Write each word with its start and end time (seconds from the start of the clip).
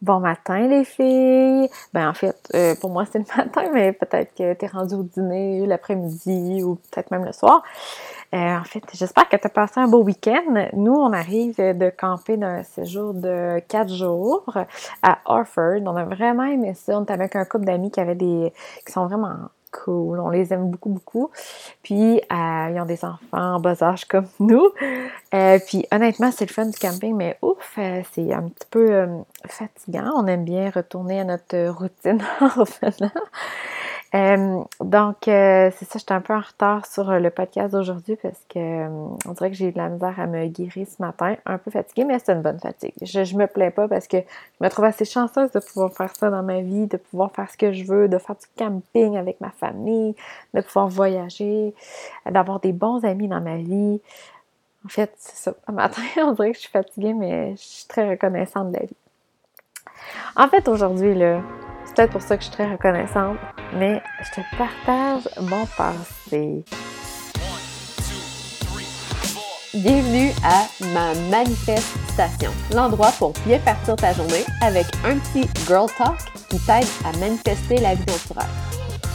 Bon 0.00 0.20
matin 0.20 0.68
les 0.68 0.84
filles! 0.84 1.68
Ben 1.92 2.08
en 2.08 2.14
fait, 2.14 2.36
euh, 2.54 2.76
pour 2.80 2.90
moi 2.90 3.04
c'est 3.10 3.18
le 3.18 3.24
matin, 3.36 3.68
mais 3.74 3.92
peut-être 3.92 4.32
que 4.32 4.54
tu 4.54 4.64
es 4.64 4.68
rendu 4.68 4.94
au 4.94 5.02
dîner 5.02 5.66
l'après-midi 5.66 6.62
ou 6.62 6.76
peut-être 6.76 7.10
même 7.10 7.24
le 7.24 7.32
soir. 7.32 7.64
Euh, 8.32 8.58
en 8.58 8.62
fait, 8.62 8.84
j'espère 8.94 9.28
que 9.28 9.36
tu 9.36 9.46
as 9.46 9.50
passé 9.50 9.80
un 9.80 9.88
beau 9.88 10.04
week-end. 10.04 10.68
Nous, 10.74 10.92
on 10.92 11.12
arrive 11.12 11.56
de 11.56 11.90
camper 11.90 12.36
d'un 12.36 12.62
séjour 12.62 13.12
de 13.12 13.58
quatre 13.66 13.92
jours 13.92 14.44
à 15.02 15.18
Orford. 15.24 15.80
On 15.84 15.96
a 15.96 16.04
vraiment 16.04 16.44
aimé 16.44 16.74
ça. 16.74 16.96
On 16.96 17.02
était 17.02 17.14
avec 17.14 17.34
un 17.34 17.44
couple 17.44 17.64
d'amis 17.64 17.90
qui 17.90 17.98
avaient 17.98 18.14
des. 18.14 18.52
qui 18.86 18.92
sont 18.92 19.06
vraiment 19.06 19.48
cool. 19.70 20.20
On 20.20 20.30
les 20.30 20.52
aime 20.52 20.70
beaucoup, 20.70 20.90
beaucoup. 20.90 21.30
Puis, 21.82 22.18
euh, 22.18 22.70
ils 22.70 22.80
ont 22.80 22.86
des 22.86 23.04
enfants 23.04 23.18
en 23.32 23.60
bas 23.60 23.82
âge 23.82 24.04
comme 24.04 24.26
nous. 24.40 24.70
Euh, 25.34 25.58
puis, 25.66 25.86
honnêtement, 25.92 26.30
c'est 26.30 26.48
le 26.48 26.52
fun 26.52 26.66
du 26.66 26.78
camping, 26.78 27.14
mais 27.14 27.38
ouf, 27.42 27.74
euh, 27.78 28.02
c'est 28.12 28.32
un 28.32 28.48
petit 28.48 28.66
peu 28.70 29.06
fatigant. 29.46 30.12
On 30.16 30.26
aime 30.26 30.44
bien 30.44 30.70
retourner 30.70 31.20
à 31.20 31.24
notre 31.24 31.68
routine 31.68 32.22
en 32.40 32.48
revenant. 32.48 33.10
Euh, 34.14 34.64
donc, 34.80 35.28
euh, 35.28 35.70
c'est 35.76 35.84
ça, 35.84 35.98
j'étais 35.98 36.12
un 36.12 36.22
peu 36.22 36.34
en 36.34 36.40
retard 36.40 36.86
sur 36.86 37.10
euh, 37.10 37.18
le 37.18 37.28
podcast 37.28 37.72
d'aujourd'hui 37.72 38.16
parce 38.16 38.40
que 38.48 38.86
on 38.88 39.32
dirait 39.32 39.50
que 39.50 39.56
j'ai 39.56 39.68
eu 39.68 39.72
de 39.72 39.76
la 39.76 39.90
misère 39.90 40.18
à 40.18 40.26
me 40.26 40.46
guérir 40.46 40.86
ce 40.86 41.02
matin, 41.02 41.36
un 41.44 41.58
peu 41.58 41.70
fatiguée, 41.70 42.04
mais 42.04 42.18
c'est 42.18 42.32
une 42.32 42.40
bonne 42.40 42.58
fatigue. 42.58 42.94
Je, 43.02 43.24
je 43.24 43.36
me 43.36 43.46
plains 43.46 43.70
pas 43.70 43.86
parce 43.86 44.08
que 44.08 44.16
je 44.16 44.64
me 44.64 44.70
trouve 44.70 44.86
assez 44.86 45.04
chanceuse 45.04 45.50
de 45.52 45.60
pouvoir 45.60 45.92
faire 45.92 46.14
ça 46.16 46.30
dans 46.30 46.42
ma 46.42 46.62
vie, 46.62 46.86
de 46.86 46.96
pouvoir 46.96 47.32
faire 47.32 47.50
ce 47.50 47.58
que 47.58 47.72
je 47.72 47.84
veux, 47.84 48.08
de 48.08 48.16
faire 48.16 48.36
du 48.36 48.46
camping 48.56 49.18
avec 49.18 49.42
ma 49.42 49.50
famille, 49.50 50.14
de 50.54 50.60
pouvoir 50.62 50.88
voyager, 50.88 51.74
d'avoir 52.24 52.60
des 52.60 52.72
bons 52.72 53.04
amis 53.04 53.28
dans 53.28 53.42
ma 53.42 53.58
vie. 53.58 54.00
En 54.86 54.88
fait, 54.88 55.12
c'est 55.16 55.36
ça. 55.36 55.54
Ce 55.66 55.72
matin, 55.72 56.02
on 56.24 56.32
dirait 56.32 56.52
que 56.52 56.56
je 56.56 56.62
suis 56.62 56.70
fatiguée, 56.70 57.12
mais 57.12 57.52
je 57.56 57.62
suis 57.62 57.86
très 57.86 58.08
reconnaissante 58.08 58.72
de 58.72 58.78
la 58.78 58.86
vie. 58.86 58.96
En 60.34 60.48
fait, 60.48 60.66
aujourd'hui, 60.68 61.14
là, 61.14 61.42
peut-être 61.98 62.12
pour 62.12 62.22
ça 62.22 62.36
que 62.36 62.44
je 62.44 62.48
suis 62.48 62.56
très 62.56 62.70
reconnaissante 62.70 63.38
mais 63.74 64.00
je 64.22 64.40
te 64.40 64.56
partage 64.56 65.28
mon 65.40 65.66
passé. 65.76 66.64
Bienvenue 69.74 70.30
à 70.44 70.66
ma 70.94 71.14
manifestation, 71.28 72.50
l'endroit 72.72 73.10
pour 73.18 73.32
bien 73.44 73.58
partir 73.58 73.96
ta 73.96 74.12
journée 74.12 74.44
avec 74.62 74.86
un 75.04 75.18
petit 75.18 75.48
girl 75.66 75.88
talk 75.98 76.18
qui 76.48 76.58
t'aide 76.60 76.86
à 77.04 77.16
manifester 77.18 77.78
la 77.78 77.94
vie 77.94 78.04
dont 78.06 78.42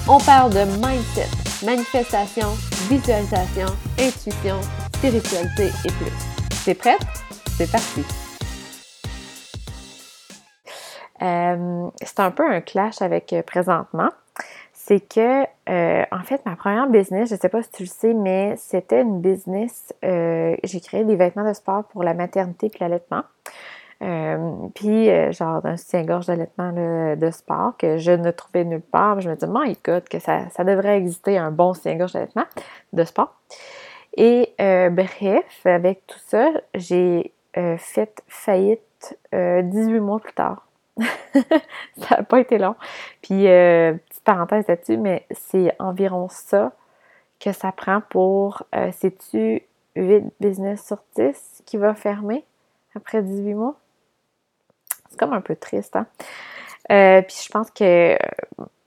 On 0.08 0.20
parle 0.20 0.52
de 0.52 0.66
mindset, 0.86 1.30
manifestation, 1.66 2.50
visualisation, 2.90 3.68
intuition, 3.98 4.60
spiritualité 4.96 5.72
et 5.86 5.92
plus. 5.92 6.12
T'es 6.66 6.76
prête? 6.76 7.06
C'est 7.58 7.72
parti! 7.72 8.23
Euh, 11.24 11.90
c'est 12.02 12.20
un 12.20 12.32
peu 12.32 12.46
un 12.46 12.62
clash 12.62 13.02
avec 13.02 13.34
euh, 13.34 13.42
présentement 13.42 14.10
c'est 14.76 15.00
que, 15.00 15.44
euh, 15.70 16.04
en 16.12 16.24
fait, 16.24 16.46
ma 16.46 16.58
première 16.58 16.88
business, 16.88 17.30
je 17.30 17.36
ne 17.36 17.40
sais 17.40 17.48
pas 17.48 17.64
si 17.64 17.72
tu 17.72 17.84
le 17.84 17.88
sais, 17.88 18.14
mais 18.14 18.56
c'était 18.58 19.02
une 19.02 19.22
business, 19.22 19.94
j'ai 20.02 20.82
créé 20.82 21.06
des 21.06 21.16
vêtements 21.16 21.48
de 21.48 21.54
sport 21.54 21.86
pour 21.86 22.04
la 22.04 22.14
maternité 22.14 22.68
et 22.68 22.78
l'allaitement. 22.82 23.24
Puis, 24.76 25.06
genre, 25.32 25.66
un 25.66 25.78
soutien-gorge 25.78 26.26
d'allaitement 26.26 26.74
de 26.74 27.32
sport 27.32 27.78
que 27.78 27.96
je 27.98 28.12
ne 28.12 28.30
trouvais 28.32 28.66
nulle 28.66 28.82
part. 28.82 29.22
Je 29.22 29.30
me 29.30 29.36
disais, 29.36 29.50
my 29.50 29.78
God, 29.86 30.04
que 30.10 30.20
ça, 30.20 30.50
ça 30.50 30.66
devrait 30.66 30.98
exister 30.98 31.38
un 31.38 31.52
bon 31.52 31.74
soutien-gorge 31.74 32.12
d'allaitement 32.12 32.46
de 32.92 33.04
sport. 33.06 33.34
Et 34.18 34.54
bref, 34.58 35.62
avec 35.64 36.06
tout 36.08 36.20
ça, 36.28 36.50
j'ai 36.76 37.32
fait 37.78 38.22
faillite 38.28 39.18
18 39.32 40.00
mois 40.02 40.20
plus 40.20 40.34
tard. 40.34 40.68
ça 41.98 42.18
n'a 42.18 42.24
pas 42.24 42.40
été 42.40 42.58
long. 42.58 42.76
Puis, 43.22 43.48
parenthèse 44.24 44.68
là-dessus, 44.68 44.98
mais 44.98 45.26
c'est 45.32 45.76
environ 45.80 46.28
ça 46.30 46.72
que 47.40 47.52
ça 47.52 47.72
prend 47.72 48.02
pour, 48.10 48.64
euh, 48.76 48.92
sais-tu, 48.92 49.64
8 49.96 50.26
business 50.40 50.86
sur 50.86 50.98
10 51.16 51.62
qui 51.66 51.78
va 51.78 51.94
fermer 51.94 52.46
après 52.96 53.22
18 53.22 53.54
mois? 53.54 53.76
C'est 55.10 55.20
comme 55.20 55.34
un 55.34 55.42
peu 55.42 55.56
triste, 55.56 55.96
hein? 55.96 56.08
Euh, 56.92 57.22
puis 57.22 57.36
je 57.46 57.50
pense 57.50 57.70
que, 57.72 58.18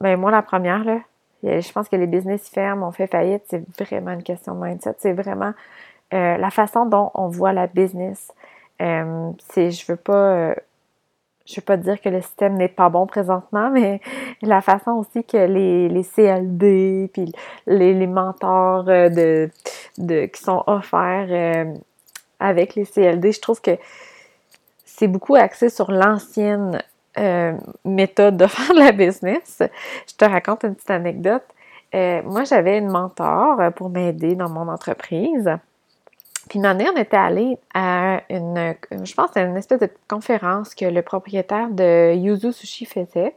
ben 0.00 0.17
moi, 0.19 0.31
la 0.31 0.43
première, 0.43 0.84
là, 0.84 1.00
je 1.43 1.73
pense 1.73 1.88
que 1.88 1.97
les 1.97 2.06
business 2.06 2.49
ferment, 2.49 2.88
on 2.88 2.93
fait 2.93 3.06
faillite, 3.06 3.44
c'est 3.49 3.65
vraiment 3.78 4.11
une 4.12 4.23
question 4.23 4.55
de 4.55 4.65
mindset. 4.65 4.97
C'est 4.99 5.12
vraiment 5.12 5.53
euh, 6.12 6.37
la 6.37 6.50
façon 6.50 6.87
dont 6.87 7.11
on 7.15 7.28
voit 7.28 7.53
la 7.53 7.67
business. 7.67 8.33
c'est, 8.78 9.71
je 9.71 9.87
veux 9.87 9.97
pas 9.97 10.55
je 11.47 11.53
ne 11.53 11.57
veux 11.57 11.62
pas 11.65 11.77
dire 11.77 12.01
que 12.01 12.09
le 12.09 12.21
système 12.21 12.55
n'est 12.55 12.69
pas 12.69 12.89
bon 12.89 13.07
présentement, 13.07 13.71
mais 13.71 14.01
la 14.43 14.61
façon 14.61 14.93
aussi 14.93 15.25
que 15.25 15.37
les, 15.37 15.89
les 15.89 16.03
CLD, 16.03 17.11
puis 17.12 17.33
les, 17.67 17.95
les 17.95 18.07
mentors 18.07 18.89
euh, 18.89 19.09
de, 19.09 19.51
de, 19.99 20.27
qui 20.27 20.43
sont 20.43 20.62
offerts 20.67 21.29
euh, 21.31 21.73
avec 22.41 22.75
les 22.75 22.85
CLD, 22.85 23.33
je 23.33 23.41
trouve 23.41 23.61
que 23.61 23.79
c'est 24.85 25.09
beaucoup 25.09 25.37
axé 25.37 25.69
sur 25.69 25.91
l'ancienne 25.91 26.83
euh, 27.19 27.53
méthode 27.85 28.37
de 28.37 28.47
faire 28.49 28.75
de 28.75 28.81
la 28.81 28.93
business. 28.93 29.62
Je 30.09 30.15
te 30.17 30.25
raconte 30.25 30.65
une 30.65 30.75
petite 30.75 30.91
anecdote. 30.91 31.45
moi, 31.95 32.45
j'avais 32.45 32.79
une 32.79 32.91
mentor 32.91 33.73
pour 33.75 33.89
m'aider 33.89 34.35
dans 34.35 34.51
mon 34.51 34.69
entreprise. 34.69 35.51
Puis 36.49 36.61
une 36.61 36.67
année, 36.67 36.87
on 36.89 36.97
était 36.97 37.17
allé 37.17 37.59
à 37.75 38.23
une, 38.31 38.75
je 39.03 39.15
pense, 39.15 39.37
à 39.37 39.43
une 39.43 39.57
espèce 39.57 39.81
de 39.81 39.91
conférence 40.09 40.75
que 40.77 40.84
le 40.84 41.03
propriétaire 41.03 41.71
de 41.71 42.15
Yuzu 42.15 42.53
Sushi 42.53 42.84
faisait. 42.84 43.34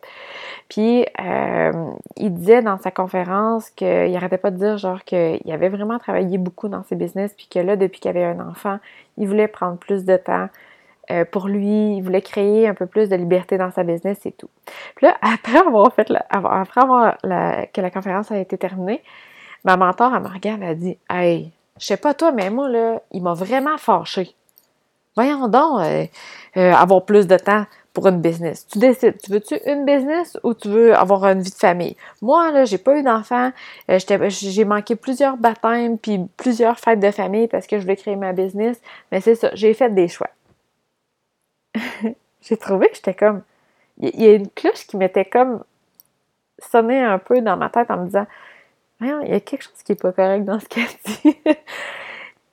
Puis 0.69 1.05
euh, 1.19 1.71
il 2.17 2.33
disait 2.33 2.61
dans 2.61 2.77
sa 2.77 2.91
conférence 2.91 3.71
qu'il 3.71 4.11
n'arrêtait 4.11 4.37
pas 4.37 4.51
de 4.51 4.57
dire 4.57 4.77
genre 4.77 5.03
qu'il 5.03 5.51
avait 5.51 5.69
vraiment 5.69 5.97
travaillé 5.97 6.37
beaucoup 6.37 6.67
dans 6.67 6.83
ses 6.83 6.95
business, 6.95 7.33
puis 7.33 7.47
que 7.49 7.59
là, 7.59 7.75
depuis 7.75 7.99
qu'il 7.99 8.09
avait 8.09 8.25
un 8.25 8.39
enfant, 8.39 8.77
il 9.17 9.27
voulait 9.27 9.47
prendre 9.47 9.77
plus 9.77 10.05
de 10.05 10.17
temps 10.17 10.49
euh, 11.11 11.25
pour 11.25 11.47
lui, 11.47 11.97
il 11.97 12.01
voulait 12.01 12.21
créer 12.21 12.67
un 12.67 12.75
peu 12.75 12.85
plus 12.85 13.09
de 13.09 13.15
liberté 13.15 13.57
dans 13.57 13.71
sa 13.71 13.83
business 13.83 14.23
et 14.27 14.31
tout. 14.31 14.49
Puis 14.95 15.07
là, 15.07 15.17
après 15.21 15.57
avoir 15.57 15.91
fait, 15.93 16.11
après 16.29 16.81
avoir 16.81 17.17
que 17.17 17.81
la 17.81 17.89
conférence 17.89 18.31
a 18.31 18.37
été 18.37 18.57
terminée, 18.59 19.01
ma 19.63 19.77
mentor, 19.77 20.13
elle 20.15 20.21
me 20.59 20.65
a 20.65 20.75
dit, 20.75 20.97
hey 21.09 21.51
je 21.79 21.85
sais 21.85 21.97
pas 21.97 22.13
toi, 22.13 22.31
mais 22.31 22.49
moi, 22.49 22.69
là, 22.69 23.01
il 23.11 23.23
m'a 23.23 23.33
vraiment 23.33 23.77
fâché. 23.77 24.35
Voyons 25.15 25.47
donc 25.47 25.81
euh, 25.81 26.05
euh, 26.57 26.73
avoir 26.73 27.03
plus 27.03 27.27
de 27.27 27.37
temps 27.37 27.65
pour 27.93 28.07
une 28.07 28.21
business. 28.21 28.67
Tu 28.67 28.79
décides, 28.79 29.17
tu 29.21 29.31
veux-tu 29.31 29.59
une 29.65 29.85
business 29.85 30.37
ou 30.43 30.53
tu 30.53 30.69
veux 30.69 30.95
avoir 30.95 31.25
une 31.25 31.41
vie 31.41 31.51
de 31.51 31.55
famille? 31.55 31.97
Moi, 32.21 32.51
là, 32.51 32.65
j'ai 32.65 32.77
pas 32.77 32.97
eu 32.97 33.03
d'enfant. 33.03 33.51
Euh, 33.89 33.97
j'ai 34.29 34.65
manqué 34.65 34.95
plusieurs 34.95 35.37
baptêmes 35.37 35.97
puis 35.97 36.19
plusieurs 36.37 36.79
fêtes 36.79 36.99
de 36.99 37.11
famille 37.11 37.47
parce 37.47 37.65
que 37.67 37.77
je 37.77 37.81
voulais 37.81 37.95
créer 37.95 38.15
ma 38.15 38.33
business. 38.33 38.79
Mais 39.11 39.19
c'est 39.21 39.35
ça, 39.35 39.49
j'ai 39.53 39.73
fait 39.73 39.93
des 39.93 40.07
choix. 40.07 40.29
j'ai 42.41 42.57
trouvé 42.57 42.89
que 42.89 42.95
j'étais 42.95 43.13
comme... 43.13 43.41
Il 43.97 44.21
y 44.21 44.27
a 44.27 44.33
une 44.33 44.49
cloche 44.49 44.87
qui 44.87 44.95
m'était 44.95 45.25
comme 45.25 45.63
sonné 46.59 47.01
un 47.01 47.17
peu 47.17 47.41
dans 47.41 47.57
ma 47.57 47.69
tête 47.69 47.91
en 47.91 47.97
me 47.97 48.05
disant 48.05 48.27
il 49.01 49.29
y 49.29 49.33
a 49.33 49.39
quelque 49.39 49.63
chose 49.63 49.81
qui 49.83 49.91
n'est 49.91 49.97
pas 49.97 50.11
correct 50.11 50.43
dans 50.43 50.59
ce 50.59 50.65
qu'elle 50.67 50.85
dit. 51.05 51.37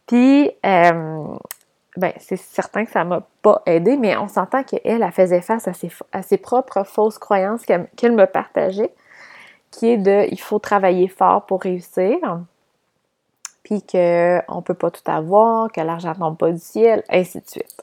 Puis, 0.07 0.51
euh, 0.65 1.37
ben, 1.97 2.13
c'est 2.19 2.37
certain 2.37 2.85
que 2.85 2.91
ça 2.91 3.05
ne 3.05 3.09
m'a 3.11 3.27
pas 3.43 3.63
aidé, 3.67 3.97
mais 3.97 4.17
on 4.17 4.29
s'entend 4.29 4.63
qu'elle, 4.63 4.81
elle 4.85 5.13
faisait 5.13 5.41
face 5.41 5.67
à 5.67 5.73
ses, 5.73 5.91
à 6.13 6.23
ses 6.23 6.37
propres 6.37 6.85
fausses 6.85 7.19
croyances 7.19 7.65
qu'elle, 7.65 8.13
me 8.13 8.27
partageait, 8.27 8.93
qui 9.71 9.91
est 9.91 9.97
de 9.97 10.27
il 10.31 10.41
faut 10.41 10.59
travailler 10.59 11.09
fort 11.09 11.47
pour 11.47 11.63
réussir, 11.63 12.19
puis 13.65 13.83
qu'on 13.83 14.57
ne 14.57 14.61
peut 14.61 14.75
pas 14.75 14.91
tout 14.91 15.03
avoir, 15.07 15.73
que 15.73 15.81
l'argent 15.81 16.11
ne 16.11 16.19
tombe 16.19 16.37
pas 16.37 16.53
du 16.53 16.61
ciel, 16.61 17.03
ainsi 17.09 17.41
de 17.41 17.49
suite. 17.49 17.83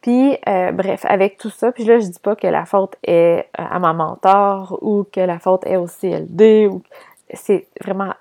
Puis, 0.00 0.38
euh, 0.48 0.70
bref, 0.72 1.04
avec 1.08 1.38
tout 1.38 1.50
ça, 1.50 1.72
puis 1.72 1.84
là, 1.84 1.98
je 1.98 2.06
dis 2.06 2.20
pas 2.20 2.36
que 2.36 2.46
la 2.46 2.66
faute 2.66 2.96
est 3.02 3.48
à 3.54 3.78
ma 3.78 3.94
mentor 3.94 4.78
ou 4.82 5.04
que 5.10 5.20
la 5.20 5.38
faute 5.38 5.66
est 5.66 5.76
au 5.76 5.86
CLD 5.86 6.68
ou 6.68 6.82
c'est 7.34 7.66
vraiment, 7.82 8.12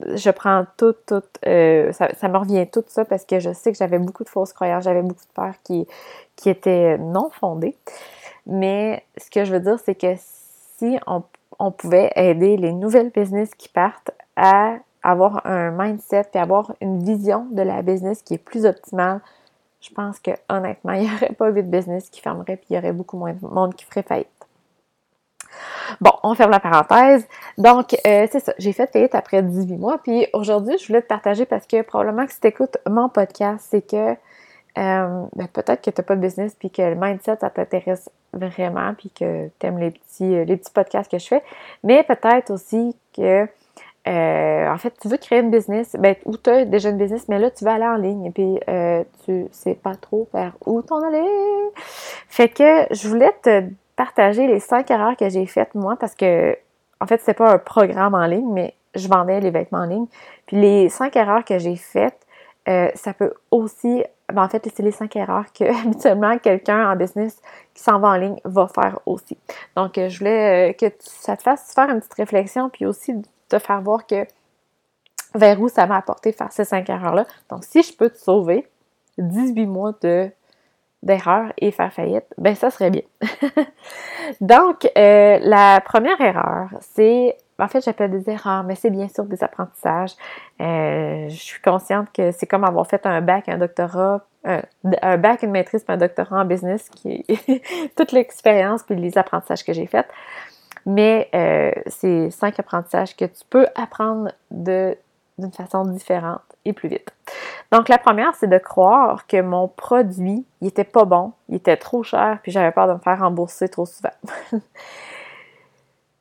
je 0.00 0.30
prends 0.30 0.66
tout, 0.76 0.94
tout, 1.06 1.22
euh, 1.46 1.92
ça, 1.92 2.28
me 2.28 2.36
revient 2.36 2.66
tout 2.70 2.84
ça 2.86 3.04
parce 3.04 3.24
que 3.24 3.40
je 3.40 3.52
sais 3.52 3.72
que 3.72 3.78
j'avais 3.78 3.98
beaucoup 3.98 4.24
de 4.24 4.28
fausses 4.28 4.52
croyances, 4.52 4.84
j'avais 4.84 5.02
beaucoup 5.02 5.24
de 5.24 5.32
peurs 5.34 5.54
qui, 5.64 5.86
étaient 6.44 6.98
non 6.98 7.30
fondées. 7.30 7.76
Mais 8.46 9.04
ce 9.16 9.30
que 9.30 9.44
je 9.44 9.52
veux 9.52 9.60
dire, 9.60 9.78
c'est 9.84 9.94
que 9.94 10.14
si 10.16 10.98
on, 11.06 11.22
pouvait 11.70 12.10
aider 12.16 12.56
les 12.56 12.72
nouvelles 12.72 13.10
business 13.10 13.54
qui 13.54 13.68
partent 13.68 14.10
à 14.34 14.74
avoir 15.04 15.46
un 15.46 15.70
mindset 15.70 16.26
et 16.34 16.38
avoir 16.38 16.74
une 16.80 17.04
vision 17.04 17.46
de 17.52 17.62
la 17.62 17.82
business 17.82 18.22
qui 18.22 18.34
est 18.34 18.38
plus 18.38 18.66
optimale, 18.66 19.20
je 19.80 19.90
pense 19.90 20.18
que 20.18 20.32
honnêtement, 20.48 20.92
il 20.94 21.02
n'y 21.02 21.14
aurait 21.14 21.34
pas 21.34 21.50
eu 21.50 21.54
de 21.54 21.62
business 21.62 22.10
qui 22.10 22.20
fermerait 22.20 22.56
puis 22.56 22.66
il 22.70 22.74
y 22.74 22.78
aurait 22.78 22.92
beaucoup 22.92 23.16
moins 23.16 23.32
de 23.32 23.46
monde 23.46 23.74
qui 23.74 23.84
ferait 23.84 24.02
faillite. 24.02 24.28
Bon, 26.00 26.12
on 26.22 26.34
ferme 26.34 26.50
la 26.50 26.60
parenthèse. 26.60 27.26
Donc, 27.58 27.94
euh, 28.06 28.26
c'est 28.30 28.40
ça. 28.40 28.52
J'ai 28.58 28.72
fait 28.72 28.90
faillite 28.92 29.14
après 29.14 29.42
18 29.42 29.76
mois. 29.76 29.98
Puis 30.02 30.26
aujourd'hui, 30.32 30.76
je 30.78 30.86
voulais 30.86 31.02
te 31.02 31.06
partager 31.06 31.46
parce 31.46 31.66
que 31.66 31.82
probablement 31.82 32.26
que 32.26 32.32
si 32.32 32.40
tu 32.40 32.48
écoutes 32.48 32.78
mon 32.88 33.08
podcast, 33.08 33.66
c'est 33.70 33.86
que 33.86 34.16
euh, 34.78 35.26
ben, 35.36 35.48
peut-être 35.48 35.82
que 35.82 35.90
tu 35.90 36.00
n'as 36.00 36.04
pas 36.04 36.16
de 36.16 36.20
business 36.20 36.54
puis 36.58 36.70
que 36.70 36.80
le 36.80 36.94
mindset, 36.94 37.36
ça 37.40 37.50
t'intéresse 37.50 38.08
vraiment 38.32 38.94
puis 38.94 39.10
que 39.10 39.48
tu 39.58 39.66
aimes 39.66 39.78
les 39.78 39.90
petits, 39.90 40.34
euh, 40.34 40.44
les 40.44 40.56
petits 40.56 40.72
podcasts 40.72 41.10
que 41.10 41.18
je 41.18 41.26
fais. 41.26 41.42
Mais 41.84 42.02
peut-être 42.02 42.50
aussi 42.50 42.96
que, 43.14 43.46
euh, 44.08 44.68
en 44.68 44.78
fait, 44.78 44.94
tu 45.00 45.08
veux 45.08 45.18
créer 45.18 45.40
une 45.40 45.50
business, 45.50 45.94
ben, 45.98 46.16
ou 46.24 46.38
tu 46.38 46.48
as 46.48 46.64
déjà 46.64 46.88
une 46.88 46.96
business, 46.96 47.28
mais 47.28 47.38
là, 47.38 47.50
tu 47.50 47.64
veux 47.64 47.70
aller 47.70 47.84
en 47.84 47.96
ligne 47.96 48.26
et 48.26 48.30
puis 48.30 48.58
tu 49.24 49.46
sais 49.52 49.74
pas 49.74 49.94
trop 49.94 50.28
vers 50.32 50.54
où 50.64 50.80
t'en 50.80 51.02
aller. 51.02 51.28
Fait 52.28 52.48
que 52.48 52.86
je 52.90 53.08
voulais 53.08 53.32
te 53.42 53.64
partager 54.04 54.46
les 54.46 54.60
cinq 54.60 54.90
erreurs 54.90 55.16
que 55.16 55.28
j'ai 55.28 55.46
faites, 55.46 55.74
moi, 55.74 55.96
parce 55.98 56.14
que, 56.14 56.56
en 57.00 57.06
fait, 57.06 57.20
c'était 57.20 57.34
pas 57.34 57.52
un 57.52 57.58
programme 57.58 58.14
en 58.14 58.26
ligne, 58.26 58.52
mais 58.52 58.74
je 58.94 59.08
vendais 59.08 59.40
les 59.40 59.50
vêtements 59.50 59.80
en 59.80 59.86
ligne. 59.86 60.06
Puis 60.46 60.56
les 60.60 60.88
cinq 60.88 61.16
erreurs 61.16 61.44
que 61.44 61.58
j'ai 61.58 61.76
faites, 61.76 62.18
ça 62.66 63.12
peut 63.14 63.32
aussi 63.50 64.04
ben, 64.32 64.44
en 64.44 64.48
fait, 64.48 64.66
c'est 64.74 64.82
les 64.82 64.92
cinq 64.92 65.14
erreurs 65.16 65.52
que 65.52 65.64
habituellement 65.86 66.38
quelqu'un 66.38 66.90
en 66.90 66.96
business 66.96 67.40
qui 67.74 67.82
s'en 67.82 67.98
va 67.98 68.08
en 68.08 68.16
ligne 68.16 68.40
va 68.44 68.66
faire 68.68 68.98
aussi. 69.06 69.36
Donc, 69.76 69.98
euh, 69.98 70.08
je 70.08 70.18
voulais 70.18 70.70
euh, 70.70 70.72
que 70.72 70.94
ça 71.00 71.36
te 71.36 71.42
fasse 71.42 71.72
faire 71.74 71.90
une 71.90 71.98
petite 71.98 72.14
réflexion, 72.14 72.70
puis 72.70 72.86
aussi 72.86 73.14
te 73.48 73.58
faire 73.58 73.80
voir 73.82 74.06
que 74.06 74.26
vers 75.34 75.60
où 75.60 75.68
ça 75.68 75.86
m'a 75.86 75.96
apporté 75.96 76.32
faire 76.32 76.52
ces 76.52 76.64
cinq 76.64 76.88
erreurs-là. 76.88 77.26
Donc, 77.50 77.64
si 77.64 77.82
je 77.82 77.94
peux 77.94 78.10
te 78.10 78.18
sauver 78.18 78.66
18 79.18 79.66
mois 79.66 79.94
de 80.02 80.30
d'erreurs 81.02 81.52
et 81.58 81.70
faire 81.70 81.92
faillite, 81.92 82.26
ben 82.38 82.54
ça 82.54 82.70
serait 82.70 82.90
bien. 82.90 83.02
Donc, 84.40 84.88
euh, 84.96 85.38
la 85.42 85.80
première 85.80 86.20
erreur, 86.20 86.68
c'est 86.80 87.36
en 87.58 87.68
fait, 87.68 87.84
j'appelle 87.84 88.10
des 88.10 88.28
erreurs, 88.28 88.64
mais 88.64 88.74
c'est 88.74 88.90
bien 88.90 89.08
sûr 89.08 89.24
des 89.24 89.44
apprentissages. 89.44 90.14
Euh, 90.60 91.28
je 91.28 91.36
suis 91.36 91.60
consciente 91.60 92.08
que 92.12 92.32
c'est 92.32 92.46
comme 92.46 92.64
avoir 92.64 92.86
fait 92.88 93.06
un 93.06 93.20
bac, 93.20 93.48
un 93.48 93.58
doctorat, 93.58 94.26
un 94.44 95.16
bac, 95.18 95.42
une 95.42 95.52
maîtrise, 95.52 95.84
puis 95.84 95.94
un 95.94 95.96
doctorat 95.96 96.40
en 96.40 96.44
business, 96.44 96.88
qui 96.88 97.24
est 97.28 97.94
toute 97.96 98.10
l'expérience 98.10 98.82
puis 98.82 98.96
les 98.96 99.16
apprentissages 99.16 99.64
que 99.64 99.72
j'ai 99.72 99.86
faits. 99.86 100.08
Mais 100.86 101.28
euh, 101.34 101.70
c'est 101.86 102.30
cinq 102.30 102.58
apprentissages 102.58 103.14
que 103.16 103.24
tu 103.24 103.44
peux 103.48 103.66
apprendre 103.76 104.32
de, 104.50 104.96
d'une 105.38 105.52
façon 105.52 105.84
différente 105.84 106.42
et 106.64 106.72
plus 106.72 106.88
vite. 106.88 107.12
Donc, 107.70 107.88
la 107.88 107.98
première, 107.98 108.34
c'est 108.34 108.48
de 108.48 108.58
croire 108.58 109.26
que 109.26 109.40
mon 109.40 109.68
produit, 109.68 110.44
il 110.60 110.68
était 110.68 110.84
pas 110.84 111.04
bon, 111.04 111.32
il 111.48 111.56
était 111.56 111.76
trop 111.76 112.02
cher, 112.02 112.38
puis 112.42 112.52
j'avais 112.52 112.72
peur 112.72 112.88
de 112.88 112.94
me 112.94 112.98
faire 112.98 113.18
rembourser 113.20 113.68
trop 113.68 113.86
souvent. 113.86 114.12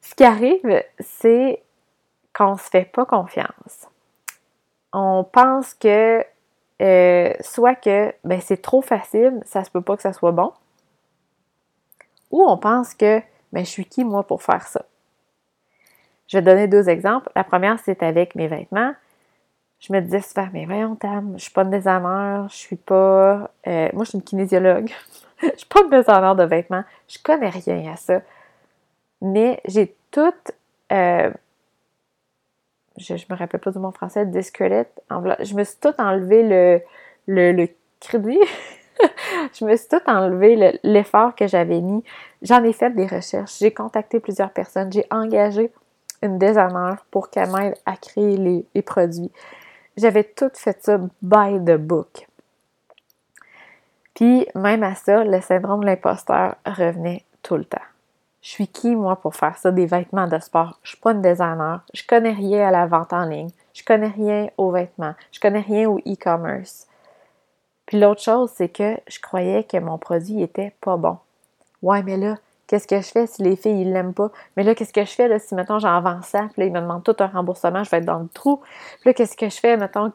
Ce 0.01 0.15
qui 0.15 0.23
arrive, 0.23 0.83
c'est 0.99 1.63
qu'on 2.33 2.57
se 2.57 2.69
fait 2.69 2.85
pas 2.85 3.05
confiance. 3.05 3.87
On 4.93 5.23
pense 5.23 5.73
que 5.73 6.23
euh, 6.81 7.33
soit 7.41 7.75
que 7.75 8.13
ben, 8.23 8.41
c'est 8.41 8.61
trop 8.61 8.81
facile, 8.81 9.39
ça 9.45 9.63
se 9.63 9.69
peut 9.69 9.81
pas 9.81 9.95
que 9.95 10.01
ça 10.01 10.13
soit 10.13 10.31
bon, 10.31 10.51
ou 12.31 12.43
on 12.43 12.57
pense 12.57 12.93
que 12.93 13.21
ben, 13.51 13.65
je 13.65 13.69
suis 13.69 13.85
qui 13.85 14.03
moi 14.03 14.23
pour 14.23 14.41
faire 14.41 14.67
ça? 14.67 14.85
Je 16.27 16.37
vais 16.37 16.41
donner 16.41 16.67
deux 16.67 16.87
exemples. 16.87 17.29
La 17.35 17.43
première, 17.43 17.77
c'est 17.79 18.01
avec 18.03 18.35
mes 18.35 18.47
vêtements. 18.47 18.93
Je 19.81 19.92
me 19.92 20.00
disais 20.00 20.22
souvent, 20.22 20.48
mais 20.54 20.66
voyons, 20.66 20.95
Tam, 20.95 21.33
je 21.38 21.42
suis 21.42 21.51
pas 21.51 21.63
une 21.63 21.72
designer, 21.72 22.48
je 22.50 22.56
suis 22.56 22.75
pas. 22.75 23.50
Euh, 23.66 23.89
moi, 23.94 24.04
je 24.04 24.10
suis 24.10 24.18
une 24.19 24.24
kinésiologue. 24.24 24.92
je 25.42 25.57
suis 25.57 25.68
pas 25.68 25.81
une 25.81 25.89
designer 25.89 26.36
de 26.36 26.44
vêtements. 26.44 26.83
Je 27.07 27.18
connais 27.24 27.50
rien 27.50 27.92
à 27.92 27.95
ça. 27.95 28.22
Mais 29.22 29.60
j'ai 29.66 29.95
tout, 30.12 30.33
euh, 30.92 31.31
je, 32.98 33.18
je 33.18 33.25
me 33.30 33.36
rappelle 33.36 33.60
pas 33.60 33.72
du 33.72 33.80
mot 33.80 33.92
français, 33.92 34.25
discredit, 34.25 34.88
je 35.10 35.54
me 35.56 35.63
suis 35.63 35.78
tout 35.80 35.94
enlevé 35.98 36.81
le, 37.28 37.51
le, 37.54 37.68
crédit. 38.00 38.39
je 39.54 39.66
me 39.66 39.75
suis 39.75 39.88
tout 39.88 40.01
enlevé 40.07 40.80
l'effort 40.83 41.36
que 41.36 41.48
j'avais 41.48 41.81
mis. 41.81 42.04
J'en 42.42 42.63
ai 42.63 42.74
fait 42.74 42.89
des 42.92 43.06
recherches, 43.06 43.60
j'ai 43.60 43.72
contacté 43.72 44.19
plusieurs 44.19 44.51
personnes, 44.51 44.92
j'ai 44.92 45.06
engagé 45.12 45.72
une 46.24 46.39
designer 46.39 47.04
pour 47.12 47.30
qu'elle 47.30 47.51
m'aide 47.51 47.75
à 47.86 47.95
créer 47.95 48.38
les 48.74 48.81
produits. 48.81 49.31
J'avais 49.97 50.23
tout 50.23 50.51
fait 50.53 50.83
ça 50.83 50.97
by 51.21 51.59
the 51.65 51.77
book. 51.77 52.27
Puis 54.13 54.47
même 54.55 54.83
à 54.83 54.95
ça, 54.95 55.23
le 55.23 55.41
syndrome 55.41 55.81
de 55.81 55.85
l'imposteur 55.88 56.55
revenait 56.65 57.23
tout 57.41 57.57
le 57.57 57.65
temps. 57.65 57.77
Je 58.41 58.49
suis 58.49 58.67
qui, 58.67 58.95
moi, 58.95 59.17
pour 59.17 59.35
faire 59.35 59.57
ça, 59.57 59.71
des 59.71 59.85
vêtements 59.85 60.27
de 60.27 60.39
sport? 60.39 60.79
Je 60.83 60.89
suis 60.89 60.99
pas 60.99 61.11
une 61.11 61.21
designer. 61.21 61.81
Je 61.93 62.03
connais 62.07 62.31
rien 62.31 62.67
à 62.67 62.71
la 62.71 62.88
vente 62.88 63.13
en 63.13 63.25
ligne. 63.25 63.51
Je 63.73 63.83
connais 63.83 64.07
rien 64.07 64.49
aux 64.57 64.71
vêtements. 64.71 65.13
Je 65.31 65.39
connais 65.39 65.59
rien 65.59 65.88
au 65.88 65.99
e-commerce. 65.99 66.87
Puis 67.85 67.99
l'autre 67.99 68.21
chose, 68.21 68.51
c'est 68.55 68.69
que 68.69 68.97
je 69.07 69.19
croyais 69.19 69.63
que 69.63 69.77
mon 69.77 69.97
produit 69.97 70.41
était 70.41 70.73
pas 70.81 70.97
bon. 70.97 71.17
Ouais, 71.81 72.01
mais 72.03 72.17
là, 72.17 72.37
qu'est-ce 72.71 72.88
que 72.88 73.01
je 73.01 73.12
fais 73.12 73.27
si 73.27 73.44
les 73.44 73.57
filles, 73.57 73.81
ils 73.81 73.91
l'aiment 73.91 74.13
pas? 74.13 74.31
Mais 74.56 74.63
là, 74.63 74.73
qu'est-ce 74.73 74.94
que 74.94 75.03
je 75.03 75.12
fais 75.12 75.27
là, 75.27 75.39
si, 75.39 75.56
mettons, 75.56 75.77
j'en 75.77 76.00
vends 76.00 76.21
ça, 76.21 76.47
puis 76.53 76.62
là, 76.62 76.65
ils 76.68 76.71
me 76.71 76.79
demandent 76.79 77.03
tout 77.03 77.15
un 77.19 77.27
remboursement, 77.27 77.83
je 77.83 77.89
vais 77.89 77.97
être 77.97 78.06
dans 78.06 78.19
le 78.19 78.29
trou. 78.29 78.62
Puis 79.01 79.09
là, 79.09 79.13
qu'est-ce 79.13 79.35
que 79.35 79.50
je 79.50 79.59
fais, 79.59 79.75
mettons, 79.75 80.09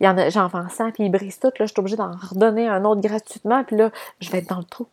j'en 0.00 0.48
vends 0.48 0.70
ça, 0.70 0.86
puis 0.90 1.04
ils 1.04 1.10
brisent 1.10 1.38
tout, 1.38 1.48
là, 1.48 1.66
je 1.66 1.66
suis 1.66 1.78
obligée 1.78 1.96
d'en 1.96 2.10
redonner 2.10 2.66
un 2.66 2.82
autre 2.86 3.02
gratuitement, 3.02 3.62
puis 3.62 3.76
là, 3.76 3.90
je 4.20 4.30
vais 4.30 4.38
être 4.38 4.48
dans 4.48 4.56
le 4.56 4.64
trou. 4.64 4.86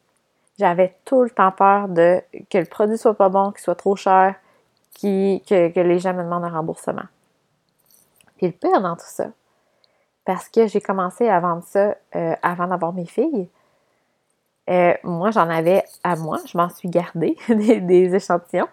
J'avais 0.59 0.97
tout 1.05 1.23
le 1.23 1.29
temps 1.29 1.51
peur 1.51 1.87
de 1.87 2.21
que 2.49 2.57
le 2.57 2.65
produit 2.65 2.97
soit 2.97 3.13
pas 3.13 3.29
bon, 3.29 3.51
qu'il 3.51 3.61
soit 3.61 3.75
trop 3.75 3.95
cher, 3.95 4.35
que, 5.01 5.79
les 5.79 5.99
gens 5.99 6.13
me 6.13 6.23
demandent 6.23 6.43
un 6.43 6.49
remboursement. 6.49 7.05
Puis 8.35 8.47
le 8.47 8.51
pire 8.51 8.81
dans 8.81 8.95
tout 8.95 9.07
ça, 9.07 9.27
parce 10.25 10.49
que 10.49 10.67
j'ai 10.67 10.81
commencé 10.81 11.29
à 11.29 11.39
vendre 11.39 11.63
ça 11.63 11.95
euh, 12.15 12.35
avant 12.41 12.67
d'avoir 12.67 12.91
mes 12.91 13.05
filles, 13.05 13.47
euh, 14.69 14.93
moi 15.03 15.31
j'en 15.31 15.49
avais 15.49 15.83
à 16.03 16.15
moi, 16.15 16.39
je 16.45 16.57
m'en 16.57 16.69
suis 16.69 16.89
gardée 16.89 17.37
des, 17.49 18.15
échantillons. 18.15 18.67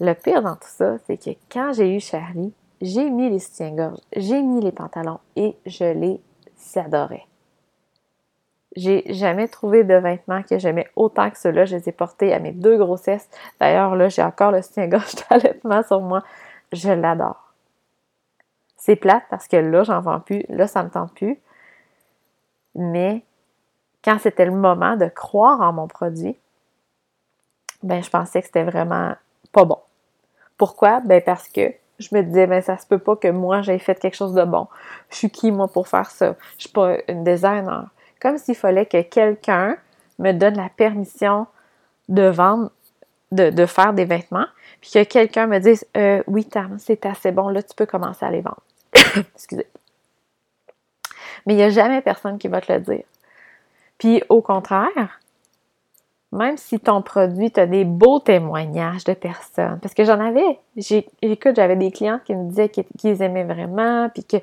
Le 0.00 0.14
pire 0.14 0.42
dans 0.42 0.56
tout 0.56 0.68
ça, 0.68 0.96
c'est 1.06 1.16
que 1.16 1.30
quand 1.50 1.72
j'ai 1.72 1.94
eu 1.94 2.00
Charlie, 2.00 2.52
j'ai 2.80 3.08
mis 3.08 3.30
les 3.30 3.38
soutiens-gorge, 3.38 4.00
j'ai 4.16 4.42
mis 4.42 4.60
les 4.60 4.72
pantalons 4.72 5.20
et 5.36 5.56
je 5.66 5.84
les 5.84 6.20
adorais. 6.76 7.26
J'ai 8.74 9.04
jamais 9.12 9.48
trouvé 9.48 9.84
de 9.84 9.94
vêtements 9.94 10.42
que 10.42 10.58
j'aimais 10.58 10.88
autant 10.96 11.30
que 11.30 11.38
ceux-là. 11.38 11.66
Je 11.66 11.76
les 11.76 11.88
ai 11.90 11.92
portés 11.92 12.32
à 12.32 12.38
mes 12.38 12.52
deux 12.52 12.78
grossesses. 12.78 13.28
D'ailleurs, 13.60 13.96
là, 13.96 14.08
j'ai 14.08 14.22
encore 14.22 14.50
le 14.50 14.62
soutien-gorge 14.62 15.14
d'allaitement 15.30 15.82
sur 15.82 16.00
moi. 16.00 16.22
Je 16.72 16.90
l'adore. 16.90 17.52
C'est 18.78 18.96
plate 18.96 19.24
parce 19.28 19.46
que 19.46 19.56
là, 19.56 19.82
j'en 19.82 20.00
vends 20.00 20.20
plus. 20.20 20.44
Là, 20.48 20.66
ça 20.66 20.82
me 20.82 20.88
tente 20.88 21.12
plus. 21.14 21.38
Mais 22.74 23.22
quand 24.04 24.18
c'était 24.20 24.44
le 24.44 24.52
moment 24.52 24.96
de 24.96 25.06
croire 25.06 25.60
en 25.60 25.72
mon 25.72 25.86
produit, 25.86 26.36
ben, 27.82 28.02
je 28.02 28.10
pensais 28.10 28.40
que 28.40 28.46
c'était 28.46 28.64
vraiment 28.64 29.14
pas 29.52 29.64
bon. 29.64 29.78
Pourquoi? 30.56 31.00
Ben, 31.00 31.22
parce 31.24 31.48
que 31.48 31.72
je 31.98 32.08
me 32.12 32.22
disais, 32.22 32.46
ben, 32.46 32.62
ça 32.62 32.78
se 32.78 32.86
peut 32.86 32.98
pas 32.98 33.16
que 33.16 33.28
moi, 33.28 33.62
j'aie 33.62 33.78
fait 33.78 33.98
quelque 33.98 34.16
chose 34.16 34.34
de 34.34 34.44
bon. 34.44 34.68
Je 35.10 35.16
suis 35.16 35.30
qui, 35.30 35.52
moi, 35.52 35.68
pour 35.68 35.88
faire 35.88 36.10
ça? 36.10 36.36
Je 36.56 36.62
suis 36.62 36.72
pas 36.72 36.96
une 37.08 37.24
designer 37.24 37.86
comme 38.22 38.38
s'il 38.38 38.54
fallait 38.54 38.86
que 38.86 39.02
quelqu'un 39.02 39.76
me 40.20 40.30
donne 40.30 40.56
la 40.56 40.68
permission 40.68 41.48
de 42.08 42.22
vendre, 42.22 42.70
de, 43.32 43.66
faire 43.66 43.92
des 43.92 44.04
vêtements, 44.04 44.46
puis 44.80 44.92
que 44.92 45.02
quelqu'un 45.02 45.48
me 45.48 45.58
dise 45.58 45.84
euh, 45.96 46.22
Oui, 46.28 46.44
Tam, 46.44 46.78
c'est 46.78 47.04
assez 47.04 47.32
bon, 47.32 47.48
là, 47.48 47.62
tu 47.64 47.74
peux 47.74 47.86
commencer 47.86 48.24
à 48.24 48.30
les 48.30 48.40
vendre. 48.40 48.62
Excusez. 49.34 49.66
Mais 51.46 51.54
il 51.54 51.56
n'y 51.56 51.64
a 51.64 51.70
jamais 51.70 52.00
personne 52.00 52.38
qui 52.38 52.46
va 52.46 52.60
te 52.60 52.72
le 52.72 52.78
dire. 52.78 53.02
Puis 54.02 54.20
au 54.28 54.42
contraire, 54.42 55.20
même 56.32 56.56
si 56.56 56.80
ton 56.80 57.02
produit, 57.02 57.52
tu 57.52 57.60
as 57.60 57.66
des 57.66 57.84
beaux 57.84 58.18
témoignages 58.18 59.04
de 59.04 59.12
personnes, 59.12 59.78
parce 59.80 59.94
que 59.94 60.02
j'en 60.02 60.18
avais, 60.18 60.58
écoute, 61.22 61.54
j'avais 61.54 61.76
des 61.76 61.92
clients 61.92 62.18
qui 62.24 62.34
me 62.34 62.48
disaient 62.48 62.68
qu'ils 62.68 63.22
aimaient 63.22 63.44
vraiment, 63.44 64.08
puis 64.08 64.24
que 64.24 64.38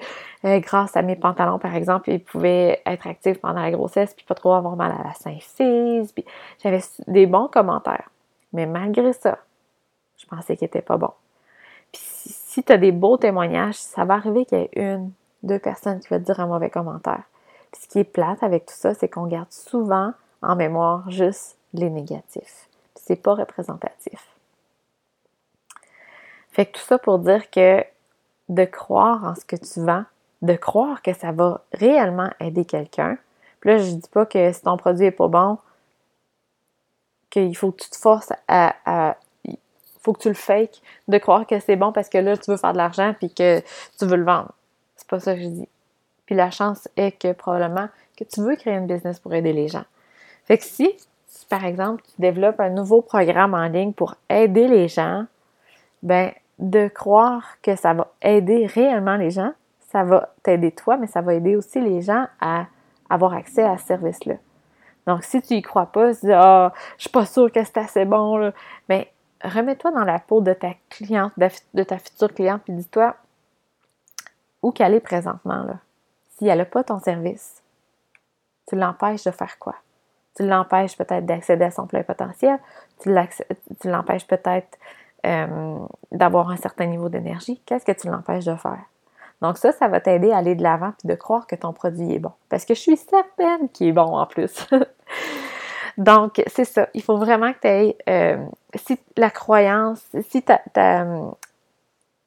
euh, 0.46 0.60
grâce 0.60 0.96
à 0.96 1.02
mes 1.02 1.18
pantalons, 1.18 1.60
par 1.60 1.76
exemple, 1.76 2.10
ils 2.10 2.24
pouvaient 2.24 2.82
être 2.86 3.06
actifs 3.06 3.42
pendant 3.42 3.60
la 3.60 3.72
grossesse, 3.72 4.14
puis 4.14 4.26
pas 4.26 4.34
trop 4.34 4.54
avoir 4.54 4.78
mal 4.78 4.94
à 4.98 5.04
la 5.04 5.14
symphyse, 5.16 6.14
puis 6.14 6.24
j'avais 6.64 6.80
des 7.08 7.26
bons 7.26 7.50
commentaires. 7.50 8.10
Mais 8.54 8.66
malgré 8.66 9.12
ça, 9.12 9.40
je 10.16 10.26
pensais 10.26 10.56
qu'ils 10.56 10.68
n'étaient 10.68 10.82
pas 10.82 10.96
bons. 10.96 11.14
Puis 11.92 12.02
si, 12.06 12.64
tu 12.64 12.72
as 12.72 12.78
des 12.78 12.94
beaux 12.94 13.18
témoignages, 13.18 13.76
ça 13.76 14.06
va 14.06 14.14
arriver 14.14 14.46
qu'il 14.46 14.58
y 14.58 14.62
ait 14.62 14.70
une, 14.78 15.12
deux 15.44 15.60
personnes 15.60 16.00
qui 16.00 16.08
vont 16.08 16.20
te 16.20 16.24
dire 16.24 16.40
un 16.40 16.48
mauvais 16.48 16.70
commentaire. 16.70 17.24
Puis 17.72 17.82
ce 17.84 17.88
qui 17.88 18.00
est 18.00 18.04
plate 18.04 18.42
avec 18.44 18.66
tout 18.66 18.76
ça, 18.76 18.94
c'est 18.94 19.10
qu'on 19.10 19.28
garde 19.28 19.52
souvent 19.52 20.14
en 20.42 20.56
mémoire 20.56 21.10
juste 21.10 21.58
les 21.74 21.90
négatifs. 21.90 22.68
C'est 22.96 23.16
pas 23.16 23.36
représentatif. 23.36 24.28
Fait 26.52 26.66
que 26.66 26.78
tout 26.78 26.86
ça 26.86 26.98
pour 26.98 27.20
dire 27.20 27.50
que 27.52 27.84
de 28.50 28.66
croire 28.66 29.24
en 29.24 29.36
ce 29.36 29.46
que 29.46 29.56
tu 29.56 29.82
vends, 29.82 30.04
de 30.42 30.56
croire 30.56 31.02
que 31.02 31.14
ça 31.14 31.32
va 31.32 31.62
réellement 31.74 32.30
aider 32.40 32.66
quelqu'un. 32.66 33.18
Puis 33.60 33.70
là, 33.70 33.78
je 33.78 33.92
dis 33.92 34.10
pas 34.10 34.26
que 34.26 34.52
si 34.52 34.62
ton 34.62 34.78
produit 34.78 35.06
est 35.06 35.12
pas 35.12 35.28
bon, 35.28 35.58
qu'il 37.30 37.56
faut 37.56 37.72
que 37.72 37.84
tu 37.84 37.90
te 37.90 37.98
forces 37.98 38.34
à, 38.48 38.76
à 38.86 39.18
faut 40.02 40.14
que 40.14 40.22
tu 40.22 40.30
le 40.30 40.34
fakes 40.34 40.82
de 41.08 41.18
croire 41.18 41.46
que 41.46 41.60
c'est 41.60 41.76
bon 41.76 41.92
parce 41.92 42.10
que 42.10 42.18
là, 42.18 42.38
tu 42.38 42.50
veux 42.50 42.58
faire 42.58 42.72
de 42.72 42.78
l'argent 42.78 43.14
puis 43.18 43.34
que 43.34 43.60
tu 43.98 44.06
veux 44.06 44.16
le 44.16 44.24
vendre. 44.24 44.52
C'est 44.96 45.08
pas 45.08 45.20
ça 45.20 45.36
que 45.36 45.42
je 45.42 45.48
dis. 45.48 45.68
Puis 46.30 46.36
la 46.36 46.52
chance 46.52 46.88
est 46.96 47.20
que 47.20 47.34
probablement 47.34 47.90
que 48.16 48.24
tu 48.24 48.42
veux 48.42 48.56
créer 48.56 48.76
une 48.76 48.86
business 48.86 49.20
pour 49.20 49.34
aider 49.34 49.52
les 49.52 49.68
gens. 49.68 49.86
Fait 50.46 50.60
que 50.60 50.64
si, 50.64 50.96
par 51.50 51.66
exemple, 51.66 52.04
tu 52.04 52.22
développes 52.22 52.60
un 52.60 52.70
nouveau 52.70 53.02
programme 53.02 53.56
en 53.56 53.68
ligne 53.68 53.94
pour 53.94 54.14
aider 54.30 54.68
les 54.68 54.88
gens, 54.88 55.26
ben 56.04 56.32
de 56.60 56.88
croire 56.88 57.56
que 57.64 57.76
ça 57.76 57.96
va 57.96 58.14
aider 58.22 58.68
réellement 58.68 59.16
les 59.16 59.32
gens, 59.32 59.54
ça 59.80 60.04
va 60.04 60.30
t'aider 60.44 60.72
toi, 60.72 60.98
mais 60.98 61.08
ça 61.08 61.22
va 61.22 61.34
aider 61.34 61.56
aussi 61.56 61.82
les 61.82 62.04
gens 62.04 62.28
à 62.40 62.68
avoir 63.10 63.34
accès 63.34 63.64
à 63.64 63.80
ce 63.80 63.88
service-là. 63.88 64.36
Donc, 65.08 65.24
si 65.24 65.42
tu 65.42 65.56
y 65.56 65.64
crois 65.64 65.88
pas, 65.88 66.14
tu 66.14 66.28
dis, 66.28 66.32
ah, 66.32 66.72
je 66.98 67.06
suis 67.06 67.10
pas 67.10 67.26
sûre 67.26 67.52
que 67.52 67.64
c'est 67.64 67.78
assez 67.78 68.06
bon, 68.06 68.38
là, 68.38 68.54
mais 68.88 69.12
remets-toi 69.44 69.90
dans 69.90 70.04
la 70.04 70.20
peau 70.20 70.42
de 70.42 70.54
ta 70.54 70.76
cliente, 70.92 71.34
de 71.74 71.84
ta 71.84 71.98
future 71.98 72.32
cliente, 72.32 72.62
puis 72.66 72.74
dis-toi 72.74 73.16
où 74.62 74.72
qu'elle 74.72 74.94
est 74.94 75.00
présentement, 75.00 75.64
là. 75.64 75.80
Si 76.40 76.48
elle 76.48 76.60
n'a 76.60 76.66
pas 76.66 76.86
ton 76.86 77.00
service, 77.00 77.62
tu 78.68 78.76
l'empêches 78.78 79.26
de 79.26 79.32
faire 79.32 79.60
quoi? 79.60 79.76
Tu 80.38 80.48
l'empêches 80.48 80.96
peut-être 80.96 81.26
d'accéder 81.26 81.66
à 81.66 81.72
son 81.72 81.86
plein 81.86 82.04
potentiel, 82.04 82.58
tu 83.02 83.10
l'empêches 83.84 84.26
peut-être 84.26 84.78
euh, 85.26 85.78
d'avoir 86.14 86.50
un 86.50 86.56
certain 86.56 86.86
niveau 86.86 87.10
d'énergie. 87.10 87.62
Qu'est-ce 87.66 87.86
que 87.86 87.92
tu 87.92 88.08
l'empêches 88.08 88.46
de 88.46 88.56
faire? 88.56 88.80
Donc 89.42 89.58
ça, 89.58 89.74
ça 89.74 89.90
va 89.90 90.00
t'aider 90.00 90.32
à 90.32 90.38
aller 90.38 90.56
de 90.56 90.64
l'avant 90.64 90.94
puis 90.98 91.10
de 91.10 91.16
croire 91.16 91.46
que 91.46 91.56
ton 91.56 91.74
produit 91.74 92.14
est 92.14 92.20
bon. 92.20 92.32
Parce 92.48 92.64
que 92.64 92.74
je 92.74 92.80
suis 92.80 92.98
certaine 92.98 93.68
qu'il 93.70 93.88
est 93.88 93.94
bon 93.94 94.18
en 94.18 94.26
plus. 94.26 94.66
Donc, 95.98 96.42
c'est 96.48 96.64
ça. 96.64 96.88
Il 96.94 97.04
faut 97.04 97.18
vraiment 97.18 97.52
que 97.52 97.60
tu 97.60 97.68
aies, 97.68 97.98
euh, 98.08 98.46
si 98.76 98.98
la 99.18 99.30
croyance, 99.30 100.02
si, 100.30 100.42
tu 100.42 100.54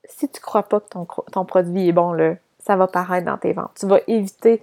si 0.05 0.29
tu 0.29 0.41
crois 0.43 0.65
pas 0.65 0.81
que 0.81 0.89
ton, 0.91 1.07
ton 1.07 1.47
produit 1.47 1.89
est 1.89 1.93
bon, 1.93 2.13
là, 2.13 2.35
ça 2.63 2.77
va 2.77 2.87
paraître 2.87 3.27
dans 3.27 3.39
tes 3.39 3.53
ventes. 3.53 3.73
Tu 3.79 3.87
vas 3.87 4.01
éviter 4.07 4.63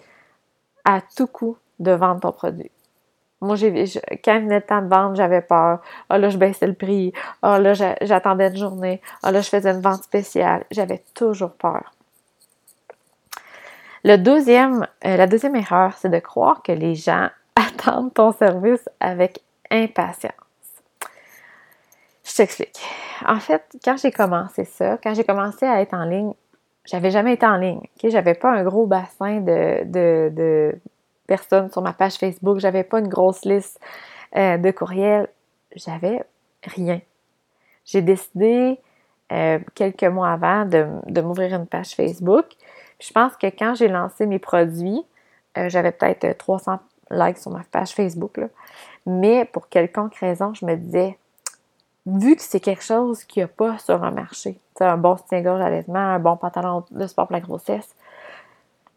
à 0.85 1.01
tout 1.15 1.27
coup 1.27 1.57
de 1.79 1.91
vendre 1.91 2.21
ton 2.21 2.31
produit. 2.31 2.71
Moi, 3.41 3.55
j'ai, 3.55 3.71
quand 4.23 4.35
il 4.35 4.41
venait 4.41 4.59
le 4.59 4.65
temps 4.65 4.81
de 4.81 4.89
vendre, 4.89 5.15
j'avais 5.15 5.41
peur. 5.41 5.79
Ah 6.09 6.17
là, 6.17 6.29
je 6.29 6.37
baissais 6.37 6.67
le 6.67 6.73
prix. 6.73 7.13
Ah 7.41 7.59
là, 7.59 7.73
j'attendais 7.73 8.49
une 8.49 8.57
journée. 8.57 9.01
Ah 9.23 9.31
là, 9.31 9.39
je 9.41 9.49
faisais 9.49 9.71
une 9.71 9.81
vente 9.81 10.03
spéciale. 10.03 10.65
J'avais 10.71 11.03
toujours 11.13 11.53
peur. 11.53 11.93
Le 14.03 14.17
deuxième, 14.17 14.87
euh, 15.05 15.17
la 15.17 15.27
deuxième 15.27 15.55
erreur, 15.55 15.93
c'est 15.97 16.09
de 16.09 16.19
croire 16.19 16.63
que 16.63 16.71
les 16.71 16.95
gens 16.95 17.29
attendent 17.55 18.13
ton 18.13 18.31
service 18.33 18.87
avec 18.99 19.41
impatience. 19.71 20.33
Je 22.23 22.35
t'explique. 22.35 22.79
En 23.25 23.39
fait, 23.39 23.63
quand 23.83 23.97
j'ai 23.97 24.11
commencé 24.11 24.65
ça, 24.65 24.97
quand 25.01 25.13
j'ai 25.13 25.23
commencé 25.23 25.65
à 25.65 25.81
être 25.81 25.93
en 25.93 26.05
ligne, 26.05 26.33
j'avais 26.85 27.11
jamais 27.11 27.33
été 27.33 27.45
en 27.45 27.57
ligne. 27.57 27.81
J'avais 28.03 28.33
pas 28.33 28.51
un 28.51 28.63
gros 28.63 28.85
bassin 28.85 29.41
de, 29.41 30.75
personnes 31.27 31.71
sur 31.71 31.81
ma 31.81 31.93
page 31.93 32.15
Facebook. 32.15 32.59
J'avais 32.59 32.83
pas 32.83 32.99
une 32.99 33.07
grosse 33.07 33.45
liste 33.45 33.79
euh, 34.35 34.57
de 34.57 34.71
courriels. 34.71 35.27
J'avais 35.75 36.23
rien. 36.63 37.01
J'ai 37.85 38.01
décidé 38.01 38.79
euh, 39.31 39.59
quelques 39.75 40.03
mois 40.03 40.31
avant 40.31 40.65
de, 40.65 41.21
m'ouvrir 41.21 41.53
une 41.53 41.67
page 41.67 41.95
Facebook 41.95 42.45
je 42.99 43.11
pense 43.13 43.35
que 43.37 43.47
quand 43.47 43.75
j'ai 43.75 43.87
lancé 43.87 44.25
mes 44.25 44.39
produits, 44.39 45.03
euh, 45.57 45.69
j'avais 45.69 45.91
peut-être 45.91 46.37
300 46.37 46.79
euh, 47.11 47.25
likes 47.25 47.37
sur 47.37 47.51
ma 47.51 47.63
page 47.63 47.91
Facebook. 47.91 48.39
Mais 49.05 49.45
pour 49.45 49.69
quelconque 49.69 50.15
raison, 50.15 50.53
je 50.53 50.65
me 50.65 50.75
disais, 50.75 51.17
vu 52.17 52.35
que 52.35 52.41
c'est 52.41 52.59
quelque 52.59 52.83
chose 52.83 53.23
qu'il 53.23 53.41
n'y 53.41 53.45
a 53.45 53.47
pas 53.47 53.77
sur 53.77 53.97
le 53.97 54.11
marché, 54.11 54.59
un 54.79 54.97
bon 54.97 55.17
soutien-gorge 55.17 55.61
vêtements, 55.69 55.99
un 55.99 56.19
bon 56.19 56.37
pantalon 56.37 56.83
de 56.91 57.07
sport 57.07 57.27
pour 57.27 57.35
la 57.35 57.41
grossesse, 57.41 57.95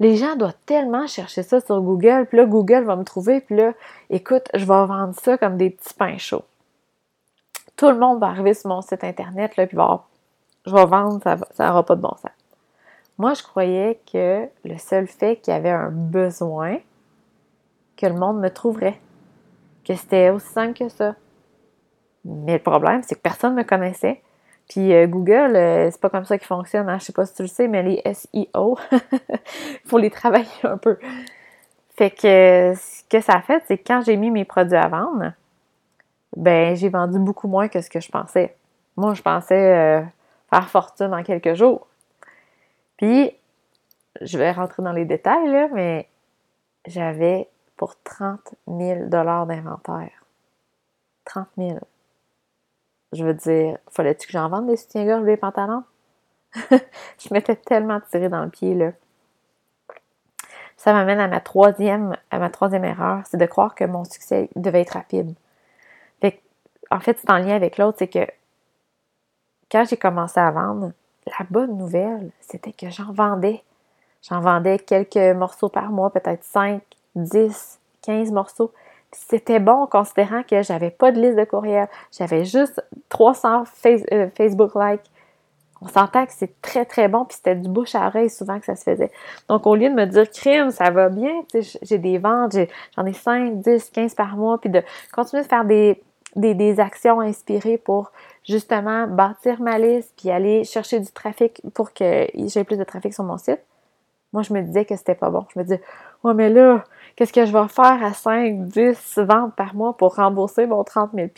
les 0.01 0.17
gens 0.17 0.37
doivent 0.37 0.57
tellement 0.67 1.07
chercher 1.07 1.43
ça 1.43 1.61
sur 1.61 1.81
Google, 1.81 2.27
puis 2.27 2.39
là, 2.39 2.45
Google 2.45 2.85
va 2.85 2.97
me 2.97 3.05
trouver, 3.05 3.41
puis 3.41 3.57
là, 3.57 3.73
écoute, 4.11 4.49
je 4.55 4.65
vais 4.65 4.87
vendre 4.87 5.15
ça 5.15 5.39
comme 5.39 5.57
des 5.57 5.71
petits 5.71 5.95
pains 5.95 6.19
chauds. 6.19 6.45
Tout 7.77 7.91
le 7.91 7.99
monde 7.99 8.19
va 8.21 8.29
arriver 8.29 8.55
sur 8.55 8.69
mon 8.69 8.83
site 8.83 9.05
internet, 9.05 9.57
là, 9.57 9.67
puis 9.67 9.77
va, 9.77 10.05
je 10.67 10.75
vais 10.75 10.87
vendre, 10.87 11.21
ça 11.23 11.67
n'aura 11.67 11.85
pas 11.85 11.97
de 11.97 12.01
bon 12.01 12.15
sens. 12.17 12.31
Moi, 13.19 13.35
je 13.35 13.43
croyais 13.43 14.01
que 14.11 14.49
le 14.65 14.79
seul 14.79 15.07
fait 15.07 15.37
qu'il 15.37 15.53
y 15.53 15.57
avait 15.57 15.71
un 15.71 15.91
besoin, 15.91 16.79
que 17.97 18.07
le 18.07 18.15
monde 18.15 18.41
me 18.41 18.49
trouverait. 18.49 18.99
Que 19.85 19.95
c'était 19.95 20.31
aussi 20.31 20.49
simple 20.49 20.79
que 20.79 20.89
ça. 20.89 21.15
Mais 22.25 22.55
le 22.55 22.59
problème, 22.59 23.03
c'est 23.03 23.17
que 23.17 23.21
personne 23.21 23.55
ne 23.55 23.59
me 23.59 23.65
connaissait. 23.65 24.23
Puis 24.69 24.93
euh, 24.95 25.07
Google, 25.07 25.57
euh, 25.57 25.91
c'est 25.91 26.01
pas 26.01 26.11
comme 26.11 26.25
ça 26.25 26.39
qu'il 26.39 26.47
fonctionne. 26.47 26.89
Hein? 26.89 26.99
Je 26.99 27.05
sais 27.05 27.13
pas 27.13 27.27
si 27.27 27.35
tu 27.35 27.43
le 27.43 27.49
sais, 27.49 27.69
mais 27.69 27.83
les 27.83 28.03
SEO, 28.15 28.79
il 28.93 28.99
faut 29.87 29.99
les 29.99 30.11
travailler 30.11 30.47
un 30.63 30.79
peu. 30.79 30.99
Fait 31.97 32.11
que 32.11 32.75
ce 32.75 33.03
que 33.11 33.21
ça 33.21 33.35
a 33.35 33.43
fait, 33.43 33.63
c'est 33.67 33.79
que 33.79 33.85
quand 33.87 34.03
j'ai 34.03 34.17
mis 34.17 34.31
mes 34.31 34.45
produits 34.45 34.77
à 34.77 34.89
vendre, 34.89 35.33
ben 36.37 36.75
j'ai 36.75 36.89
vendu 36.89 37.19
beaucoup 37.19 37.49
moins 37.49 37.69
que 37.69 37.81
ce 37.81 37.91
que 37.91 38.01
je 38.01 38.11
pensais. 38.11 38.57
Moi, 38.97 39.15
je 39.15 39.23
pensais 39.23 39.77
euh, 39.77 40.03
faire 40.51 40.69
fortune 40.69 41.13
en 41.13 41.23
quelques 41.23 41.55
jours. 41.55 41.87
Puis, 42.97 43.33
je 44.21 44.39
vais 44.39 44.53
rentrer 44.53 44.83
dans 44.83 44.93
les 44.93 45.05
détails, 45.05 45.49
là, 45.49 45.69
mais 45.73 46.09
j'avais 46.87 47.49
pour 47.77 48.01
30 48.03 48.55
000 48.69 49.07
d'inventaire. 49.07 50.25
30 51.25 51.49
000. 51.57 51.79
Je 53.13 53.25
veux 53.25 53.35
dire, 53.35 53.79
fallait-tu 53.91 54.27
que 54.27 54.33
j'en 54.33 54.49
vende 54.49 54.67
des 54.67 54.77
soutiens-gorge 54.77 55.25
des 55.25 55.37
pantalons? 55.37 55.85
je 56.71 57.33
m'étais 57.33 57.57
tellement 57.57 58.01
tirée 58.01 58.29
dans 58.29 58.45
le 58.45 58.51
pied, 58.51 58.75
là. 58.75 58.93
Ça 60.77 60.93
m'amène 60.93 61.21
à 61.21 61.29
ma 61.29 61.41
troisième, 61.41 62.17
à 62.31 62.39
ma 62.39 62.51
troisième 62.51 62.85
erreur, 62.85 63.23
c'est 63.27 63.37
de 63.37 63.47
croire 63.47 63.75
que 63.75 63.85
mon 63.85 64.05
succès 64.05 64.51
devait 64.57 64.81
être 64.81 64.95
rapide. 64.95 65.35
en 66.91 67.01
fait, 67.01 67.19
c'est 67.19 67.31
en 67.31 67.39
lien 67.39 67.55
avec 67.55 67.79
l'autre, 67.79 67.99
c'est 68.01 68.09
que 68.09 68.27
quand 69.71 69.85
j'ai 69.89 69.97
commencé 69.97 70.39
à 70.39 70.51
vendre, 70.51 70.93
la 71.27 71.47
bonne 71.49 71.79
nouvelle, 71.79 72.31
c'était 72.41 72.73
que 72.73 72.91
j'en 72.91 73.13
vendais. 73.13 73.63
J'en 74.29 74.41
vendais 74.41 74.79
quelques 74.79 75.37
morceaux 75.37 75.69
par 75.69 75.91
mois, 75.91 76.11
peut-être 76.11 76.45
5, 76.45 76.83
10, 77.15 77.81
15 78.03 78.33
morceaux. 78.33 78.73
C'était 79.13 79.61
bon 79.61 79.87
considérant 79.87 80.43
que 80.43 80.63
j'avais 80.63 80.91
pas 80.91 81.13
de 81.13 81.21
liste 81.21 81.37
de 81.37 81.45
courriel. 81.45 81.87
J'avais 82.17 82.45
juste 82.45 82.83
300 83.11 83.65
euh, 83.87 84.29
Facebook 84.35 84.73
likes. 84.75 85.11
On 85.83 85.89
s'entend 85.89 86.25
que 86.27 86.33
c'est 86.33 86.61
très, 86.63 86.85
très 86.85 87.09
bon, 87.09 87.25
puis 87.25 87.37
c'était 87.37 87.57
du 87.57 87.69
bouche 87.69 87.95
à 87.95 88.07
oreille 88.07 88.31
souvent 88.31 88.59
que 88.61 88.67
ça 88.67 88.77
se 88.77 88.85
faisait. 88.85 89.11
Donc, 89.49 89.67
au 89.67 89.75
lieu 89.75 89.89
de 89.91 89.95
me 89.95 90.07
dire, 90.07 90.31
crime, 90.31 90.71
ça 90.71 90.91
va 90.91 91.09
bien, 91.09 91.43
j'ai 91.83 91.99
des 91.99 92.19
ventes, 92.19 92.57
j'en 92.97 93.05
ai, 93.05 93.13
5, 93.13 93.61
10, 93.61 93.91
15 93.91 94.15
par 94.15 94.37
mois, 94.37 94.59
puis 94.59 94.71
de 94.71 94.81
continuer 95.13 95.43
de 95.43 95.49
faire 95.49 95.65
des, 95.65 96.81
actions 96.81 97.21
inspirées 97.21 97.79
pour 97.79 98.13
justement 98.45 99.09
bâtir 99.09 99.61
ma 99.61 99.79
liste 99.79 100.15
puis 100.17 100.31
aller 100.31 100.63
chercher 100.65 101.01
du 101.01 101.11
trafic 101.11 101.61
pour 101.75 101.93
que 101.93 102.27
j'ai 102.35 102.65
plus 102.65 102.79
de 102.79 102.85
trafic 102.85 103.13
sur 103.13 103.25
mon 103.25 103.37
site, 103.37 103.61
moi, 104.33 104.43
je 104.43 104.53
me 104.53 104.63
disais 104.63 104.85
que 104.85 104.97
c'était 104.97 105.15
pas 105.15 105.31
bon. 105.31 105.47
Je 105.53 105.59
me 105.59 105.65
disais, 105.65 105.83
ouais, 106.25 106.35
mais 106.35 106.49
là, 106.49 106.85
qu'est-ce 107.17 107.33
que 107.33 107.45
je 107.45 107.53
vais 107.53 107.69
faire 107.69 108.03
à 108.03 108.15
5, 108.15 108.67
10 108.67 109.19
ventes 109.19 109.55
par 109.55 109.75
mois 109.75 109.97
pour 109.97 110.17
rembourser 110.17 110.67
mon 110.67 110.85
30 110.85 111.11
000 111.15 111.29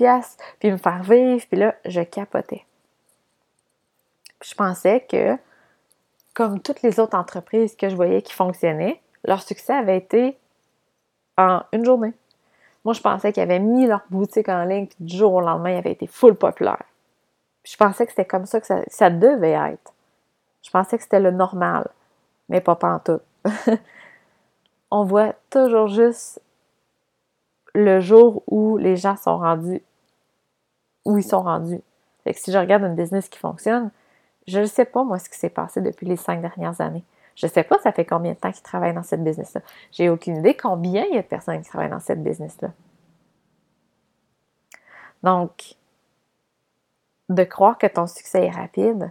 puis 0.60 0.70
me 0.70 0.76
faire 0.76 1.02
vivre? 1.02 1.44
Puis 1.48 1.58
là, 1.58 1.74
je 1.84 2.00
capotais. 2.02 2.64
je 4.42 4.54
pensais 4.54 5.04
que, 5.08 5.36
comme 6.34 6.60
toutes 6.60 6.82
les 6.82 7.00
autres 7.00 7.16
entreprises 7.16 7.76
que 7.76 7.88
je 7.88 7.96
voyais 7.96 8.22
qui 8.22 8.32
fonctionnaient, 8.32 9.00
leur 9.24 9.42
succès 9.42 9.72
avait 9.72 9.96
été 9.96 10.38
en 11.36 11.62
une 11.72 11.84
journée. 11.84 12.12
Moi, 12.84 12.92
je 12.92 13.00
pensais 13.00 13.32
qu'ils 13.32 13.42
avaient 13.42 13.58
mis 13.58 13.86
leur 13.86 14.02
boutique 14.10 14.48
en 14.48 14.64
ligne, 14.64 14.86
puis 14.86 14.96
du 15.00 15.16
jour 15.16 15.32
au 15.34 15.40
lendemain, 15.40 15.70
ils 15.70 15.78
avaient 15.78 15.92
été 15.92 16.06
full 16.06 16.34
populaire. 16.34 16.82
Je 17.64 17.76
pensais 17.76 18.04
que 18.04 18.12
c'était 18.12 18.26
comme 18.26 18.44
ça 18.44 18.60
que 18.60 18.66
ça, 18.86 19.10
devait 19.10 19.52
être. 19.52 19.92
Je 20.62 20.70
pensais 20.70 20.98
que 20.98 21.02
c'était 21.02 21.20
le 21.20 21.30
normal, 21.30 21.88
mais 22.48 22.60
pas 22.60 22.76
tout. 23.04 23.20
On 24.90 25.04
voit 25.04 25.34
toujours 25.50 25.88
juste 25.88 26.40
le 27.74 28.00
jour 28.00 28.42
où 28.46 28.76
les 28.76 28.96
gens 28.96 29.16
sont 29.16 29.38
rendus, 29.38 29.82
où 31.04 31.18
ils 31.18 31.24
sont 31.24 31.42
rendus. 31.42 31.80
Fait 32.22 32.32
que 32.32 32.40
si 32.40 32.52
je 32.52 32.58
regarde 32.58 32.84
une 32.84 32.94
business 32.94 33.28
qui 33.28 33.38
fonctionne, 33.38 33.90
je 34.46 34.60
ne 34.60 34.66
sais 34.66 34.84
pas, 34.84 35.04
moi, 35.04 35.18
ce 35.18 35.28
qui 35.28 35.38
s'est 35.38 35.50
passé 35.50 35.80
depuis 35.80 36.06
les 36.06 36.16
cinq 36.16 36.40
dernières 36.40 36.80
années. 36.80 37.04
Je 37.34 37.46
ne 37.46 37.50
sais 37.50 37.64
pas, 37.64 37.78
ça 37.80 37.92
fait 37.92 38.04
combien 38.04 38.32
de 38.32 38.38
temps 38.38 38.52
qu'ils 38.52 38.62
travaillent 38.62 38.94
dans 38.94 39.02
cette 39.02 39.24
business-là. 39.24 39.60
J'ai 39.90 40.08
aucune 40.08 40.36
idée 40.36 40.54
combien 40.54 41.04
il 41.06 41.14
y 41.14 41.18
a 41.18 41.22
de 41.22 41.26
personnes 41.26 41.60
qui 41.60 41.68
travaillent 41.68 41.90
dans 41.90 42.00
cette 42.00 42.22
business-là. 42.22 42.70
Donc, 45.22 45.74
de 47.28 47.44
croire 47.44 47.78
que 47.78 47.86
ton 47.86 48.06
succès 48.06 48.44
est 48.44 48.50
rapide, 48.50 49.10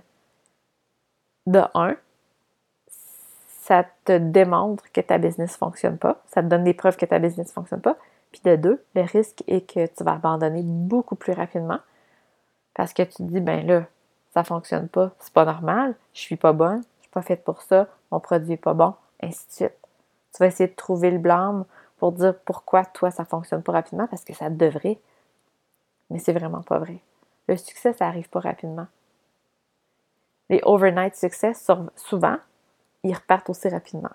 de 1.48 1.62
un, 1.74 1.98
ça 3.64 3.86
te 4.04 4.18
démontre 4.18 4.92
que 4.92 5.00
ta 5.00 5.18
business 5.18 5.54
ne 5.54 5.58
fonctionne 5.58 5.98
pas. 5.98 6.22
Ça 6.28 6.44
te 6.44 6.48
donne 6.48 6.66
des 6.66 6.74
preuves 6.74 6.98
que 6.98 7.06
ta 7.06 7.18
business 7.18 7.48
ne 7.48 7.54
fonctionne 7.54 7.80
pas. 7.80 7.96
Puis 8.34 8.42
de 8.44 8.58
deux, 8.58 8.84
le 8.94 9.04
risque 9.04 9.42
est 9.48 9.62
que 9.62 9.86
tu 9.86 10.04
vas 10.04 10.16
abandonner 10.16 10.64
beaucoup 10.64 11.16
plus 11.16 11.32
rapidement 11.32 11.80
parce 12.74 12.92
que 12.92 13.04
tu 13.04 13.14
te 13.14 13.24
dis, 13.24 13.40
ben 13.40 13.66
là, 13.66 13.86
ça 14.34 14.42
ne 14.42 14.46
fonctionne 14.46 14.90
pas, 14.90 15.12
c'est 15.20 15.32
pas 15.32 15.46
normal, 15.46 15.96
je 16.14 16.20
suis 16.20 16.36
pas 16.36 16.52
bonne, 16.52 16.82
je 16.98 17.04
suis 17.04 17.12
pas 17.12 17.22
faite 17.22 17.46
pour 17.46 17.62
ça, 17.62 17.88
mon 18.12 18.20
produit 18.20 18.50
n'est 18.50 18.58
pas 18.58 18.74
bon, 18.74 18.96
ainsi 19.22 19.48
de 19.48 19.54
suite. 19.54 19.78
Tu 20.34 20.40
vas 20.40 20.48
essayer 20.48 20.68
de 20.68 20.76
trouver 20.76 21.12
le 21.12 21.20
blâme 21.20 21.64
pour 22.00 22.12
dire 22.12 22.38
pourquoi 22.44 22.84
toi, 22.84 23.12
ça 23.12 23.24
fonctionne 23.24 23.64
pas 23.64 23.72
rapidement, 23.72 24.08
parce 24.08 24.26
que 24.26 24.34
ça 24.34 24.50
devrait. 24.50 25.00
Mais 26.10 26.20
c'est 26.20 26.34
vraiment 26.34 26.64
pas 26.64 26.80
vrai. 26.80 26.98
Le 27.48 27.56
succès, 27.56 27.94
ça 27.94 28.08
arrive 28.08 28.30
pas 28.30 28.42
rapidement. 28.42 28.88
Les 30.50 30.60
overnight 30.64 31.16
success, 31.16 31.72
souvent, 31.96 32.38
ils 33.04 33.14
repartent 33.14 33.50
aussi 33.50 33.70
rapidement. 33.70 34.10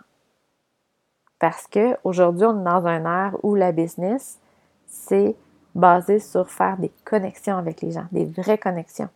Parce 1.39 1.67
qu'aujourd'hui, 1.67 2.47
on 2.47 2.61
est 2.61 2.65
dans 2.65 2.87
un 2.87 3.05
air 3.05 3.37
où 3.43 3.55
la 3.55 3.73
business, 3.73 4.39
c'est 4.87 5.37
basé 5.75 6.19
sur 6.19 6.51
faire 6.51 6.77
des 6.79 6.91
connexions 7.05 7.57
avec 7.57 7.81
les 7.83 7.93
gens, 7.93 8.07
des 8.11 8.25
vraies 8.25 8.59
connexions. 8.59 9.09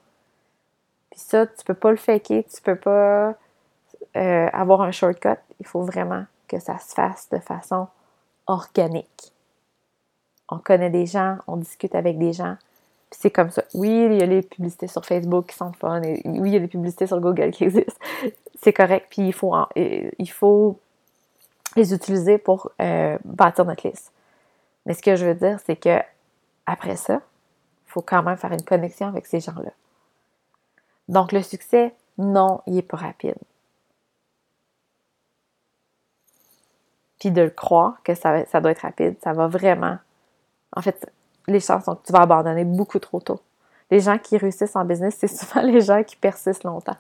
Puis 1.10 1.20
ça, 1.20 1.46
tu 1.46 1.64
peux 1.64 1.74
pas 1.74 1.90
le 1.90 1.96
faker, 1.96 2.44
tu 2.44 2.62
peux 2.62 2.76
pas 2.76 3.34
euh, 4.16 4.48
avoir 4.52 4.82
un 4.82 4.92
shortcut. 4.92 5.40
Il 5.60 5.66
faut 5.66 5.82
vraiment 5.82 6.24
que 6.46 6.58
ça 6.58 6.78
se 6.78 6.94
fasse 6.94 7.28
de 7.30 7.38
façon 7.38 7.88
organique. 8.46 9.32
On 10.48 10.58
connaît 10.58 10.90
des 10.90 11.06
gens, 11.06 11.38
on 11.46 11.56
discute 11.56 11.94
avec 11.94 12.18
des 12.18 12.32
gens. 12.32 12.56
Puis 13.10 13.20
c'est 13.22 13.30
comme 13.30 13.50
ça. 13.50 13.62
Oui, 13.74 13.90
il 13.90 14.18
y 14.18 14.22
a 14.22 14.26
les 14.26 14.42
publicités 14.42 14.86
sur 14.86 15.04
Facebook 15.04 15.46
qui 15.48 15.56
sont 15.56 15.72
fun. 15.72 16.00
Oui, 16.00 16.20
il 16.24 16.48
y 16.48 16.56
a 16.56 16.60
des 16.60 16.68
publicités 16.68 17.06
sur 17.06 17.20
Google 17.20 17.50
qui 17.50 17.64
existent. 17.64 17.92
C'est 18.62 18.72
correct. 18.72 19.06
Puis 19.10 19.22
il 19.22 19.32
faut, 19.32 19.54
faut 20.30 20.78
les 21.76 21.92
utiliser 21.94 22.38
pour 22.38 22.70
euh, 22.80 23.18
bâtir 23.24 23.64
notre 23.64 23.86
liste. 23.86 24.12
Mais 24.86 24.94
ce 24.94 25.02
que 25.02 25.16
je 25.16 25.26
veux 25.26 25.34
dire, 25.34 25.58
c'est 25.64 25.76
que 25.76 25.98
après 26.66 26.96
ça, 26.96 27.14
il 27.86 27.90
faut 27.90 28.02
quand 28.02 28.22
même 28.22 28.36
faire 28.36 28.52
une 28.52 28.64
connexion 28.64 29.08
avec 29.08 29.26
ces 29.26 29.40
gens-là. 29.40 29.70
Donc, 31.08 31.32
le 31.32 31.42
succès, 31.42 31.94
non, 32.18 32.62
il 32.66 32.74
n'est 32.74 32.82
pas 32.82 32.96
rapide. 32.96 33.36
Puis 37.18 37.30
de 37.30 37.48
croire 37.48 38.02
que 38.02 38.14
ça, 38.14 38.44
ça 38.46 38.60
doit 38.60 38.70
être 38.70 38.80
rapide, 38.80 39.16
ça 39.22 39.32
va 39.32 39.46
vraiment. 39.46 39.98
En 40.74 40.82
fait, 40.82 41.10
les 41.46 41.60
chances 41.60 41.84
sont 41.84 41.96
que 41.96 42.06
tu 42.06 42.12
vas 42.12 42.22
abandonner 42.22 42.64
beaucoup 42.64 42.98
trop 42.98 43.20
tôt. 43.20 43.40
Les 43.90 44.00
gens 44.00 44.18
qui 44.18 44.36
réussissent 44.36 44.76
en 44.76 44.84
business, 44.84 45.16
c'est 45.18 45.28
souvent 45.28 45.62
les 45.62 45.80
gens 45.80 46.02
qui 46.02 46.16
persistent 46.16 46.64
longtemps. 46.64 46.96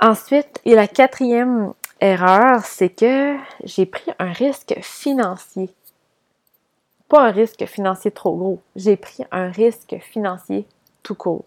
Ensuite, 0.00 0.60
et 0.64 0.74
la 0.74 0.88
quatrième 0.88 1.72
erreur, 2.00 2.64
c'est 2.64 2.90
que 2.90 3.36
j'ai 3.64 3.86
pris 3.86 4.10
un 4.18 4.30
risque 4.30 4.76
financier. 4.82 5.70
Pas 7.08 7.22
un 7.28 7.30
risque 7.30 7.64
financier 7.66 8.10
trop 8.10 8.36
gros, 8.36 8.60
j'ai 8.74 8.96
pris 8.96 9.24
un 9.30 9.50
risque 9.50 9.96
financier 10.00 10.66
tout 11.02 11.14
court. 11.14 11.44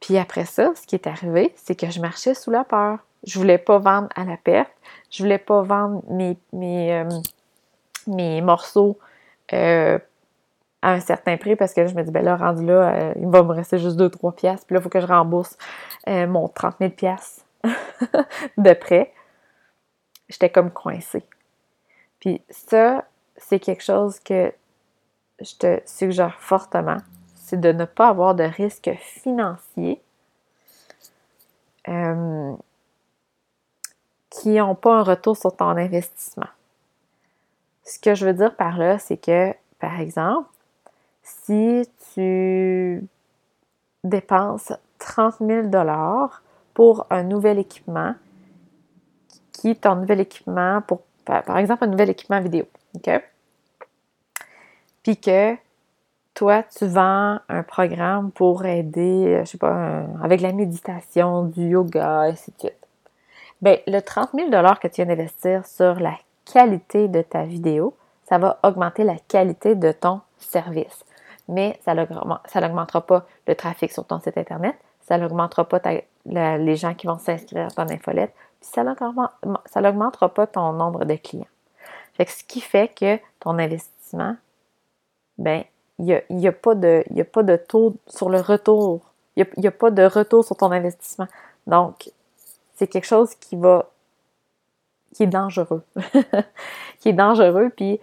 Puis 0.00 0.16
après 0.16 0.46
ça, 0.46 0.72
ce 0.74 0.86
qui 0.86 0.94
est 0.94 1.06
arrivé, 1.06 1.52
c'est 1.56 1.78
que 1.78 1.90
je 1.90 2.00
marchais 2.00 2.34
sous 2.34 2.50
la 2.50 2.64
peur. 2.64 2.98
Je 3.24 3.38
voulais 3.38 3.58
pas 3.58 3.78
vendre 3.78 4.08
à 4.14 4.24
la 4.24 4.36
perte. 4.36 4.72
Je 5.10 5.22
voulais 5.22 5.38
pas 5.38 5.62
vendre 5.62 6.02
mes, 6.08 6.36
mes, 6.52 6.92
euh, 6.92 8.40
morceaux 8.40 8.98
euh, 9.52 9.98
à 10.82 10.92
un 10.92 11.00
certain 11.00 11.36
prix 11.36 11.56
parce 11.56 11.74
que 11.74 11.86
je 11.86 11.94
me 11.94 12.02
dis, 12.02 12.10
ben 12.10 12.24
là, 12.24 12.36
rendu 12.36 12.64
là, 12.64 12.94
euh, 12.94 13.12
il 13.16 13.26
va 13.28 13.42
me 13.42 13.52
rester 13.52 13.78
juste 13.78 13.98
2-3 13.98 14.34
piastres. 14.34 14.66
Puis 14.66 14.74
là, 14.74 14.80
il 14.80 14.82
faut 14.82 14.88
que 14.88 15.00
je 15.00 15.06
rembourse 15.06 15.56
mon 16.06 16.48
30 16.48 16.76
000 16.80 16.90
piastres 16.92 17.44
de 18.56 18.72
prêt, 18.72 19.12
j'étais 20.28 20.50
comme 20.50 20.70
coincée. 20.70 21.24
Puis 22.20 22.42
ça, 22.50 23.04
c'est 23.36 23.60
quelque 23.60 23.82
chose 23.82 24.18
que 24.20 24.52
je 25.40 25.54
te 25.54 25.80
suggère 25.86 26.38
fortement, 26.40 26.98
c'est 27.34 27.60
de 27.60 27.72
ne 27.72 27.84
pas 27.84 28.08
avoir 28.08 28.34
de 28.34 28.44
risque 28.44 28.90
financier 28.98 30.02
euh, 31.88 32.54
qui 34.30 34.50
n'ont 34.50 34.74
pas 34.74 34.96
un 34.96 35.02
retour 35.02 35.36
sur 35.36 35.56
ton 35.56 35.70
investissement. 35.70 36.48
Ce 37.84 37.98
que 37.98 38.14
je 38.14 38.26
veux 38.26 38.34
dire 38.34 38.54
par 38.56 38.76
là, 38.76 38.98
c'est 38.98 39.16
que, 39.16 39.54
par 39.78 39.98
exemple, 40.00 40.48
si 41.44 41.88
tu 42.14 43.06
dépenses 44.04 44.72
30 44.98 45.36
000 45.40 45.68
pour 46.74 47.06
un 47.10 47.22
nouvel 47.22 47.58
équipement, 47.58 48.14
qui 49.52 49.70
est 49.70 49.82
ton 49.82 49.96
nouvel 49.96 50.20
équipement 50.20 50.82
pour, 50.82 51.02
par 51.24 51.58
exemple, 51.58 51.84
un 51.84 51.88
nouvel 51.88 52.10
équipement 52.10 52.40
vidéo. 52.40 52.64
OK? 52.94 53.10
Puis 55.02 55.16
que 55.16 55.56
toi, 56.34 56.62
tu 56.62 56.86
vends 56.86 57.38
un 57.48 57.62
programme 57.64 58.30
pour 58.30 58.64
aider, 58.64 59.24
euh, 59.26 59.44
je 59.44 59.50
sais 59.50 59.58
pas, 59.58 60.04
avec 60.22 60.40
la 60.40 60.52
méditation, 60.52 61.44
du 61.44 61.70
yoga, 61.70 62.20
ainsi 62.20 62.52
de 62.52 62.58
suite. 62.58 62.86
Bien, 63.60 63.76
le 63.88 64.00
30 64.00 64.30
000 64.34 64.50
que 64.50 64.86
tu 64.86 65.02
viens 65.02 65.06
d'investir 65.06 65.66
sur 65.66 65.98
la 65.98 66.14
qualité 66.44 67.08
de 67.08 67.22
ta 67.22 67.42
vidéo, 67.42 67.94
ça 68.28 68.38
va 68.38 68.60
augmenter 68.62 69.02
la 69.02 69.16
qualité 69.16 69.74
de 69.74 69.90
ton 69.90 70.20
service. 70.38 71.04
Mais 71.48 71.78
ça 71.84 71.94
n'augmentera 71.94 73.00
pas 73.00 73.26
le 73.46 73.54
trafic 73.54 73.92
sur 73.92 74.06
ton 74.06 74.20
site 74.20 74.36
Internet, 74.36 74.76
ça 75.00 75.16
n'augmentera 75.16 75.64
pas 75.64 75.80
les 76.26 76.76
gens 76.76 76.94
qui 76.94 77.06
vont 77.06 77.18
s'inscrire 77.18 77.66
à 77.66 77.70
ton 77.70 77.90
infolette, 77.90 78.34
puis 78.60 78.70
ça 78.70 79.80
n'augmentera 79.80 80.28
pas 80.28 80.46
ton 80.46 80.72
nombre 80.72 81.04
de 81.04 81.14
clients. 81.14 81.46
Fait 82.14 82.28
ce 82.28 82.44
qui 82.44 82.60
fait 82.60 82.88
que 82.88 83.18
ton 83.40 83.58
investissement, 83.58 84.36
ben, 85.38 85.64
il 85.98 86.22
n'y 86.30 86.46
a, 86.46 86.52
pas 86.52 86.74
de, 86.74 87.04
a 87.18 87.24
pas 87.24 87.42
de 87.42 87.56
taux 87.56 87.96
sur 88.06 88.28
le 88.28 88.40
retour. 88.40 89.00
Il 89.36 89.46
n'y 89.56 89.66
a, 89.66 89.70
pas 89.70 89.90
de 89.90 90.02
retour 90.02 90.44
sur 90.44 90.56
ton 90.56 90.70
investissement. 90.70 91.26
Donc, 91.66 92.10
c'est 92.76 92.86
quelque 92.86 93.06
chose 93.06 93.34
qui 93.34 93.56
va 93.56 93.88
qui 95.14 95.22
est 95.22 95.28
dangereux. 95.28 95.82
qui 97.00 97.08
est 97.08 97.14
dangereux, 97.14 97.70
puis 97.74 97.98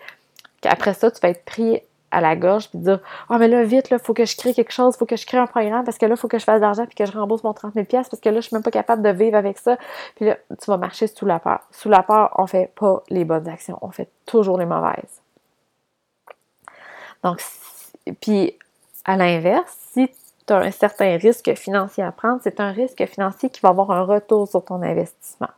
après 0.64 0.94
ça, 0.94 1.12
tu 1.12 1.20
vas 1.22 1.30
être 1.30 1.46
pris 1.46 1.82
à 2.16 2.22
la 2.22 2.36
gorge 2.38 2.70
puis 2.70 2.80
dire 2.80 3.00
oh, 3.30 3.36
mais 3.38 3.50
là, 3.50 3.64
vite, 3.64 3.90
il 3.92 4.00
faut 4.00 4.14
que 4.14 4.26
je 4.26 4.38
crée 4.38 4.54
quelque 4.54 4.72
chose, 4.72 4.96
il 4.96 5.00
faut 5.00 5.06
que 5.06 5.18
je 5.18 5.26
crée 5.26 5.38
un 5.38 5.48
programme 5.48 5.84
parce 5.84 5.98
que 5.98 6.06
là, 6.06 6.16
il 6.16 6.18
faut 6.18 6.30
que 6.30 6.40
je 6.40 6.46
fasse 6.46 6.62
de 6.62 6.66
l'argent 6.66 6.86
puis 6.86 6.96
que 6.96 7.06
je 7.06 7.12
rembourse 7.12 7.44
mon 7.44 7.54
30 7.54 7.74
000 7.74 7.86
parce 7.92 8.10
que 8.10 8.30
là, 8.30 8.40
je 8.40 8.48
suis 8.48 8.56
même 8.56 8.64
pas 8.64 8.72
capable 8.72 9.02
de 9.02 9.10
vivre 9.10 9.36
avec 9.38 9.58
ça. 9.58 9.78
Puis 10.16 10.26
là, 10.26 10.38
tu 10.50 10.66
vas 10.68 10.78
marcher 10.78 11.08
sous 11.08 11.26
la 11.26 11.40
peur. 11.40 11.60
Sous 11.72 11.90
la 11.90 12.04
peur, 12.04 12.34
on 12.38 12.48
fait 12.48 12.72
pas 12.74 13.04
les 13.10 13.26
bonnes 13.26 13.50
actions, 13.50 13.78
on 13.82 13.92
fait 13.92 14.10
toujours 14.26 14.58
les 14.58 14.66
mauvaises. 14.66 15.22
Donc, 17.22 17.42
puis 18.22 18.58
à 19.04 19.18
l'inverse, 19.18 19.76
si 19.92 20.10
tu 20.48 20.54
as 20.54 20.58
un 20.58 20.72
certain 20.72 21.18
risque 21.18 21.54
financier 21.56 22.04
à 22.04 22.14
prendre, 22.14 22.40
c'est 22.42 22.62
un 22.62 22.72
risque 22.72 23.06
financier 23.08 23.50
qui 23.50 23.60
va 23.60 23.70
avoir 23.70 23.92
un 23.92 24.04
retour 24.04 24.48
sur 24.48 24.64
ton 24.64 24.82
investissement. 24.82 25.50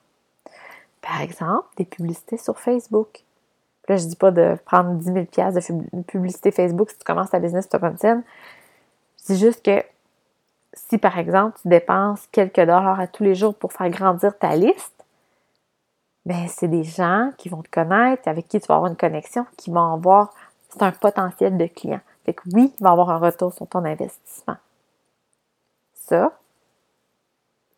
Par 1.02 1.22
exemple, 1.22 1.68
des 1.78 1.86
publicités 1.86 2.38
sur 2.38 2.60
Facebook. 2.60 3.24
Là, 3.88 3.96
je 3.96 4.06
dis 4.06 4.16
pas 4.16 4.32
de 4.32 4.58
prendre 4.66 4.96
10 4.96 5.06
000 5.06 5.16
de 5.26 6.02
publicité 6.04 6.52
Facebook 6.52 6.90
si 6.90 6.98
tu 6.98 7.04
commences 7.06 7.30
ta 7.30 7.40
business 7.40 7.70
top 7.70 7.84
scène. 7.98 8.24
Je 9.20 9.34
dis 9.34 9.40
juste 9.40 9.64
que 9.64 9.84
si, 10.74 10.98
par 10.98 11.18
exemple, 11.18 11.58
tu 11.62 11.70
dépenses 11.70 12.28
quelques 12.32 12.60
dollars 12.60 13.00
à 13.00 13.08
tous 13.08 13.24
les 13.24 13.36
jours 13.36 13.56
pour 13.56 13.74
faire 13.74 13.90
grandir 13.90 14.38
ta 14.38 14.56
liste, 14.56 15.06
ben 16.26 16.48
c'est 16.50 16.68
des 16.68 16.84
gens 16.84 17.32
qui 17.38 17.48
vont 17.48 17.64
te 17.64 17.70
connaître, 17.70 18.28
avec 18.28 18.48
qui 18.48 18.60
tu 18.60 18.68
vas 18.68 18.76
avoir 18.76 18.92
une 18.92 18.98
connexion, 18.98 19.46
qui 19.58 19.72
vont 19.72 19.94
avoir, 19.94 20.34
un 20.80 20.92
potentiel 20.92 21.58
de 21.58 21.66
client. 21.66 22.02
Fait 22.26 22.34
que 22.34 22.44
oui, 22.54 22.74
il 22.80 22.84
va 22.84 22.92
avoir 22.92 23.10
un 23.10 23.18
retour 23.18 23.52
sur 23.54 23.66
ton 23.68 23.84
investissement. 23.86 24.58
Ça, 25.96 26.38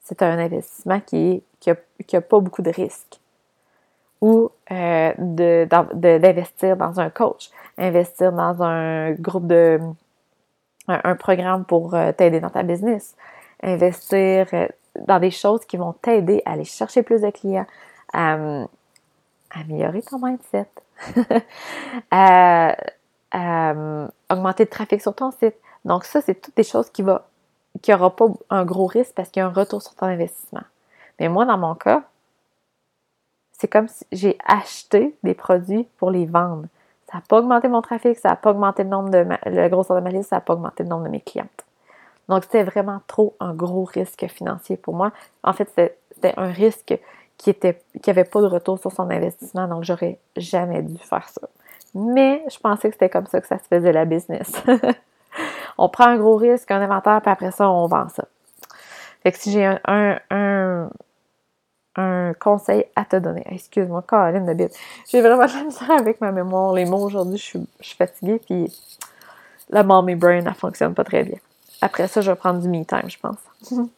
c'est 0.02 0.22
un 0.22 0.38
investissement 0.38 1.00
qui 1.00 1.44
n'a 1.66 1.76
qui 2.06 2.16
a 2.18 2.22
pas 2.22 2.40
beaucoup 2.40 2.64
de 2.64 2.72
risques 2.72 3.20
ou 4.22 4.52
euh, 4.72 5.14
d'investir 5.18 6.78
dans 6.78 7.00
un 7.00 7.10
coach, 7.10 7.50
investir 7.78 8.32
dans 8.32 8.62
un 8.62 9.14
groupe 9.14 9.48
de 9.48 9.80
un, 10.88 11.16
programme 11.16 11.66
pour 11.66 11.94
euh, 11.94 12.12
t'aider 12.12 12.40
dans 12.40 12.50
ta 12.50 12.64
business, 12.64 13.16
investir 13.62 14.48
euh, 14.54 14.68
dans 15.06 15.20
des 15.20 15.32
choses 15.32 15.66
qui 15.66 15.78
vont 15.78 15.94
t'aider 15.94 16.42
à 16.46 16.54
aller 16.54 16.66
chercher 16.66 17.04
plus 17.04 17.22
de 17.22 17.30
clients, 17.30 17.68
à, 18.12 18.66
améliorer 19.52 20.02
ton 20.02 20.20
mindset, 20.20 20.68
à, 22.12 22.76
augmenter 24.30 24.64
le 24.64 24.70
trafic 24.70 25.02
sur 25.02 25.16
ton 25.16 25.32
site. 25.32 25.56
Donc 25.86 26.04
ça, 26.04 26.22
c'est 26.22 26.36
toutes 26.36 26.58
des 26.58 26.64
choses 26.64 26.90
qui 26.90 27.04
va 27.04 27.26
qui 27.84 27.92
pas 27.92 28.26
un 28.50 28.66
gros 28.66 28.88
risque 28.88 29.14
parce 29.16 29.30
qu'il 29.30 29.42
y 29.42 29.44
a 29.44 29.48
un 29.48 29.54
retour 29.54 29.82
sur 29.82 29.94
ton 29.96 30.08
investissement. 30.08 30.64
Mais 31.20 31.30
moi, 31.30 31.46
dans 31.46 31.58
mon 31.58 31.76
cas, 31.76 32.04
c'est 33.60 33.68
comme 33.68 33.90
si 33.90 34.06
j'ai 34.12 34.38
acheté 34.46 35.16
des 35.24 35.34
produits 35.34 35.88
pour 35.98 36.12
les 36.12 36.26
vendre. 36.26 36.66
Ça 37.12 37.18
n'a 37.18 37.24
pas 37.28 37.40
augmenté 37.40 37.68
mon 37.68 37.82
trafic, 37.82 38.18
ça 38.18 38.30
n'a 38.30 38.36
pas 38.38 38.52
augmenté 38.52 38.84
le 38.84 38.90
nombre 38.90 39.10
de 39.10 39.24
ma, 39.24 39.38
le 39.46 39.68
grosseur 39.68 39.98
de 39.98 40.02
ma 40.02 40.10
liste, 40.10 40.30
ça 40.30 40.38
n'a 40.38 40.42
pas 40.42 40.54
augmenté 40.54 40.84
le 40.84 40.90
nombre 40.90 41.04
de 41.04 41.10
mes 41.10 41.20
clientes. 41.20 41.66
Donc, 42.30 42.44
c'était 42.44 42.64
vraiment 42.64 43.02
trop 43.08 43.36
un 43.40 43.54
gros 43.54 43.84
risque 43.84 44.28
financier 44.30 44.78
pour 44.78 44.96
moi. 44.96 45.12
En 45.44 45.52
fait, 45.52 45.70
c'était 46.14 46.34
un 46.38 46.52
risque 46.52 46.98
qui 47.38 47.50
était 47.50 47.82
qui 48.02 48.14
pas 48.14 48.42
de 48.42 48.46
retour 48.46 48.80
sur 48.80 48.92
son 48.92 49.10
investissement, 49.10 49.68
donc 49.68 49.84
j'aurais 49.84 50.20
jamais 50.38 50.82
dû 50.82 50.98
faire 50.98 51.28
ça. 51.28 51.50
Mais 51.94 52.46
je 52.50 52.60
pensais 52.60 52.90
que 52.90 52.96
c'était 52.96 53.10
comme 53.10 53.26
ça 53.26 53.42
que 53.42 53.48
ça 53.48 53.58
se 53.58 53.68
faisait 53.68 53.92
la 53.92 54.06
business. 54.06 54.54
on 55.78 55.90
prend 55.90 56.06
un 56.06 56.18
gros 56.18 56.38
risque, 56.38 56.72
un 56.72 56.82
inventaire, 56.82 57.22
puis 57.22 57.32
après 57.32 57.52
ça, 57.52 57.70
on 57.70 57.88
vend 57.88 58.08
ça. 58.10 58.26
Fait 59.24 59.34
que 59.34 59.38
si 59.38 59.52
j'ai 59.52 59.66
un 59.66 60.20
un 60.30 60.90
conseil 62.40 62.86
à 62.96 63.06
te 63.06 63.16
donner. 63.18 63.44
Excuse-moi, 63.48 64.04
Caroline 64.08 64.46
de 64.46 64.54
Bill. 64.54 64.70
J'ai 65.10 65.22
vraiment 65.22 65.46
de 65.46 65.54
la 65.54 65.64
misère 65.64 65.92
avec 65.92 66.22
ma 66.22 66.32
mémoire. 66.32 66.74
Les 66.74 66.86
mots 66.86 67.04
aujourd'hui, 67.04 67.38
je 67.38 67.44
suis, 67.44 67.68
je 67.80 67.88
suis 67.88 67.98
fatiguée, 67.98 68.40
puis 68.40 68.72
la 69.70 69.84
mommy 69.84 70.16
brain, 70.16 70.44
elle 70.46 70.54
fonctionne 70.54 70.94
pas 70.94 71.04
très 71.04 71.24
bien. 71.24 71.38
Après 71.82 72.08
ça, 72.08 72.22
je 72.22 72.32
vais 72.32 72.38
prendre 72.38 72.60
du 72.60 72.68
me 72.68 72.84
time, 72.84 73.10
je 73.10 73.18
pense. 73.20 73.38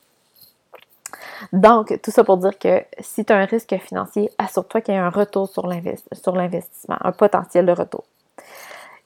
Donc, 1.53 1.99
tout 2.01 2.11
ça 2.11 2.23
pour 2.23 2.37
dire 2.37 2.57
que 2.57 2.83
si 2.99 3.25
tu 3.25 3.33
as 3.33 3.37
un 3.37 3.45
risque 3.45 3.75
financier, 3.77 4.29
assure-toi 4.37 4.81
qu'il 4.81 4.93
y 4.93 4.97
ait 4.97 4.99
un 4.99 5.09
retour 5.09 5.49
sur 5.49 5.67
l'investissement, 5.67 6.97
un 7.01 7.11
potentiel 7.11 7.65
de 7.65 7.71
retour. 7.71 8.03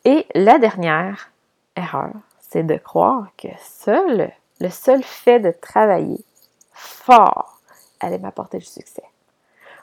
Et 0.03 0.25
la 0.35 0.59
dernière 0.59 1.31
erreur, 1.75 2.11
c'est 2.39 2.63
de 2.63 2.75
croire 2.75 3.27
que 3.37 3.47
seul, 3.59 4.31
le 4.59 4.69
seul 4.69 5.03
fait 5.03 5.39
de 5.39 5.51
travailler 5.51 6.23
fort 6.73 7.54
allait 7.99 8.19
m'apporter 8.19 8.57
du 8.57 8.65
succès. 8.65 9.03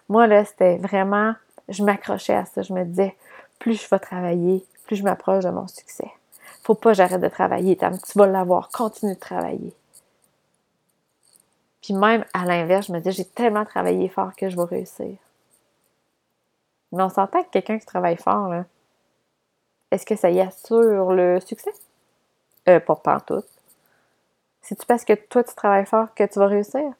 Moi, 0.09 0.27
là, 0.27 0.45
c'était 0.45 0.77
vraiment, 0.79 1.35
je 1.69 1.83
m'accrochais 1.83 2.35
à 2.35 2.45
ça. 2.45 2.63
Je 2.63 2.73
me 2.73 2.85
disais, 2.85 3.17
plus 3.59 3.83
je 3.83 3.89
vais 3.89 3.99
travailler, 3.99 4.65
plus 4.87 4.97
je 4.97 5.03
m'approche 5.03 5.45
de 5.45 5.51
mon 5.51 5.69
succès. 5.69 6.11
Faut 6.63 6.75
pas 6.75 6.91
que 6.91 6.97
j'arrête 6.97 7.21
de 7.21 7.29
travailler, 7.29 7.77
tu 7.77 8.19
vas 8.19 8.27
l'avoir, 8.27 8.69
continue 8.69 9.15
de 9.15 9.21
travailler. 9.21 9.75
Puis 11.83 11.95
même 11.95 12.25
à 12.33 12.45
l'inverse, 12.45 12.87
je 12.87 12.93
me 12.93 12.99
disais, 12.99 13.13
j'ai 13.13 13.25
tellement 13.25 13.65
travaillé 13.65 14.09
fort 14.09 14.35
que 14.37 14.49
je 14.49 14.57
vais 14.57 14.65
réussir. 14.65 15.17
Mais 16.93 17.03
on 17.03 17.09
s'entend 17.09 17.43
que 17.43 17.51
quelqu'un 17.51 17.79
qui 17.79 17.87
travaille 17.87 18.17
fort, 18.17 18.49
là, 18.49 18.65
est-ce 19.91 20.07
que 20.07 20.17
ça 20.17 20.31
y 20.31 20.41
assure 20.41 21.13
le 21.13 21.41
succès? 21.41 21.73
Euh, 22.69 22.81
pas 22.81 23.21
tout. 23.27 23.43
C'est-tu 24.63 24.87
parce 24.87 25.05
que 25.05 25.13
toi, 25.15 25.43
tu 25.43 25.55
travailles 25.55 25.87
fort 25.87 26.15
que 26.15 26.25
tu 26.25 26.39
vas 26.39 26.47
réussir? 26.47 26.93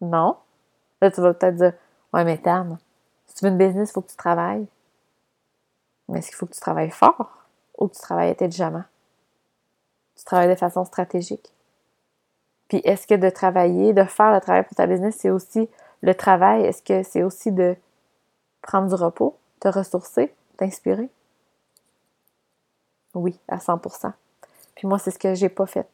Non. 0.00 0.36
Là, 1.00 1.10
tu 1.10 1.20
vas 1.20 1.34
peut-être 1.34 1.56
dire, 1.56 1.72
ouais, 2.12 2.24
mais 2.24 2.38
Tam, 2.38 2.78
si 3.26 3.34
tu 3.34 3.44
veux 3.44 3.50
une 3.50 3.58
business, 3.58 3.90
il 3.90 3.92
faut 3.92 4.02
que 4.02 4.10
tu 4.10 4.16
travailles. 4.16 4.66
Mais 6.08 6.18
est-ce 6.18 6.28
qu'il 6.28 6.36
faut 6.36 6.46
que 6.46 6.54
tu 6.54 6.60
travailles 6.60 6.90
fort 6.90 7.46
ou 7.76 7.88
que 7.88 7.94
tu 7.94 8.00
travailles 8.00 8.30
intelligemment? 8.30 8.84
Tu 10.16 10.24
travailles 10.24 10.48
de 10.48 10.54
façon 10.54 10.84
stratégique. 10.84 11.52
Puis 12.68 12.80
est-ce 12.84 13.06
que 13.06 13.14
de 13.14 13.30
travailler, 13.30 13.92
de 13.92 14.04
faire 14.04 14.32
le 14.32 14.40
travail 14.40 14.64
pour 14.64 14.74
ta 14.74 14.86
business, 14.86 15.16
c'est 15.18 15.30
aussi 15.30 15.68
le 16.02 16.14
travail? 16.14 16.64
Est-ce 16.64 16.82
que 16.82 17.02
c'est 17.02 17.22
aussi 17.22 17.52
de 17.52 17.76
prendre 18.62 18.88
du 18.88 18.94
repos, 18.94 19.36
te 19.60 19.68
ressourcer, 19.68 20.34
t'inspirer? 20.56 21.08
Oui, 23.14 23.38
à 23.48 23.58
100% 23.58 24.12
Puis 24.74 24.86
moi, 24.86 24.98
c'est 24.98 25.10
ce 25.10 25.18
que 25.18 25.34
j'ai 25.34 25.48
pas 25.48 25.66
fait. 25.66 25.88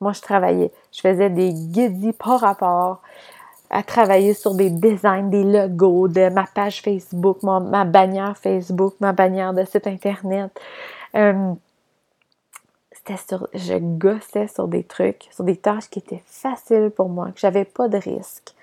Moi, 0.00 0.12
je 0.12 0.20
travaillais. 0.20 0.72
Je 0.92 1.00
faisais 1.00 1.30
des 1.30 1.52
guidis 1.52 2.12
par 2.12 2.40
rapport 2.40 3.02
à 3.70 3.82
travailler 3.82 4.34
sur 4.34 4.54
des 4.54 4.70
designs, 4.70 5.30
des 5.30 5.44
logos 5.44 6.08
de 6.08 6.28
ma 6.28 6.44
page 6.52 6.82
Facebook, 6.82 7.42
ma, 7.42 7.84
bannière 7.84 8.36
Facebook, 8.36 8.94
ma 9.00 9.12
bannière 9.12 9.54
de 9.54 9.64
site 9.64 9.86
Internet. 9.86 10.50
Euh, 11.14 11.54
sur, 13.28 13.48
je 13.54 13.74
gossais 13.78 14.46
sur 14.46 14.68
des 14.68 14.84
trucs, 14.84 15.28
sur 15.32 15.42
des 15.42 15.56
tâches 15.56 15.88
qui 15.90 15.98
étaient 15.98 16.22
faciles 16.26 16.90
pour 16.94 17.08
moi, 17.08 17.32
que 17.32 17.40
j'avais 17.40 17.64
pas 17.64 17.88
de 17.88 17.96
risque 17.96 18.54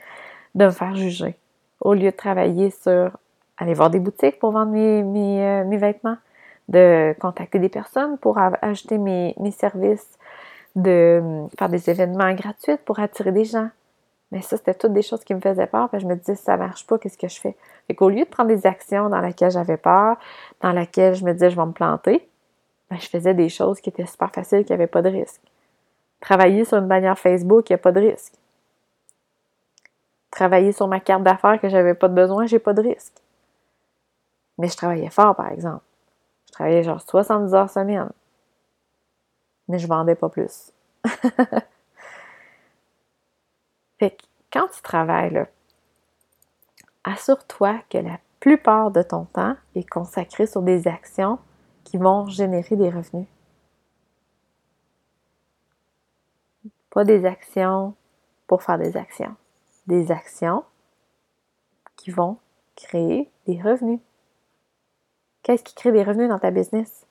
de 0.55 0.65
me 0.65 0.71
faire 0.71 0.95
juger. 0.95 1.35
Au 1.81 1.93
lieu 1.93 2.11
de 2.11 2.15
travailler 2.15 2.69
sur 2.69 3.11
aller 3.57 3.73
voir 3.73 3.89
des 3.89 3.99
boutiques 3.99 4.39
pour 4.39 4.51
vendre 4.51 4.71
mes, 4.71 5.03
mes, 5.03 5.43
euh, 5.43 5.77
vêtements, 5.77 6.17
de 6.69 7.15
contacter 7.19 7.59
des 7.59 7.69
personnes 7.69 8.17
pour 8.17 8.37
ajouter 8.37 8.97
mes, 8.97 9.33
mes 9.39 9.51
services, 9.51 10.07
de 10.75 11.19
hum, 11.21 11.49
faire 11.57 11.69
des 11.69 11.89
événements 11.89 12.33
gratuits 12.33 12.77
pour 12.85 12.99
attirer 12.99 13.31
des 13.31 13.45
gens. 13.45 13.69
Mais 14.31 14.41
ça, 14.41 14.57
c'était 14.57 14.73
toutes 14.73 14.93
des 14.93 15.01
choses 15.01 15.23
qui 15.23 15.33
me 15.33 15.39
faisaient 15.39 15.67
peur. 15.67 15.89
Puis 15.89 16.01
je 16.01 16.05
me 16.05 16.15
disais, 16.15 16.35
si 16.35 16.43
ça 16.43 16.57
marche 16.57 16.85
pas, 16.85 16.97
qu'est-ce 16.97 17.17
que 17.17 17.29
je 17.29 17.39
fais? 17.39 17.55
Fait 17.87 17.95
qu'au 17.95 18.09
lieu 18.09 18.25
de 18.25 18.29
prendre 18.29 18.49
des 18.49 18.65
actions 18.67 19.09
dans 19.09 19.21
lesquelles 19.21 19.51
j'avais 19.51 19.77
peur, 19.77 20.17
dans 20.61 20.71
lesquelles 20.71 21.15
je 21.15 21.23
me 21.23 21.33
disais, 21.33 21.49
je 21.49 21.55
vais 21.55 21.65
me 21.65 21.71
planter, 21.71 22.27
ben, 22.89 22.99
je 22.99 23.07
faisais 23.07 23.33
des 23.33 23.49
choses 23.49 23.79
qui 23.79 23.89
étaient 23.89 24.05
super 24.05 24.31
faciles, 24.31 24.65
qui 24.65 24.71
n'avaient 24.71 24.87
pas 24.87 25.01
de 25.01 25.09
risque. 25.09 25.41
Travailler 26.19 26.65
sur 26.65 26.77
une 26.77 26.87
bannière 26.87 27.17
Facebook, 27.17 27.69
il 27.69 27.73
n'y 27.73 27.75
a 27.75 27.79
pas 27.79 27.91
de 27.91 27.99
risque. 27.99 28.33
Travailler 30.31 30.71
sur 30.71 30.87
ma 30.87 30.99
carte 30.99 31.23
d'affaires 31.23 31.59
que 31.59 31.69
j'avais 31.69 31.93
pas 31.93 32.09
de 32.09 32.13
besoin, 32.13 32.45
j'ai 32.45 32.59
pas 32.59 32.73
de 32.73 32.81
risque. 32.81 33.21
Mais 34.57 34.67
je 34.67 34.75
travaillais 34.75 35.09
fort, 35.09 35.35
par 35.35 35.51
exemple. 35.51 35.83
Je 36.47 36.51
travaillais 36.51 36.83
genre 36.83 37.01
70 37.01 37.53
heures 37.53 37.69
semaine. 37.69 38.09
Mais 39.67 39.79
je 39.79 39.87
vendais 39.87 40.15
pas 40.15 40.29
plus. 40.29 40.71
fait 43.99 44.11
que 44.11 44.25
quand 44.51 44.67
tu 44.69 44.81
travailles, 44.81 45.45
assure-toi 47.03 47.79
que 47.89 47.97
la 47.97 48.19
plupart 48.39 48.91
de 48.91 49.01
ton 49.01 49.25
temps 49.25 49.55
est 49.75 49.87
consacré 49.87 50.45
sur 50.47 50.61
des 50.61 50.87
actions 50.87 51.39
qui 51.83 51.97
vont 51.97 52.27
générer 52.27 52.75
des 52.75 52.89
revenus. 52.89 53.27
Pas 56.89 57.03
des 57.03 57.25
actions 57.25 57.93
pour 58.47 58.63
faire 58.63 58.77
des 58.77 58.97
actions. 58.97 59.35
Des 59.87 60.11
actions 60.11 60.63
qui 61.95 62.11
vont 62.11 62.37
créer 62.75 63.29
des 63.45 63.61
revenus. 63.61 63.99
Qu'est-ce 65.43 65.63
qui 65.63 65.75
crée 65.75 65.91
des 65.91 66.03
revenus 66.03 66.29
dans 66.29 66.39
ta 66.39 66.51
business? 66.51 67.05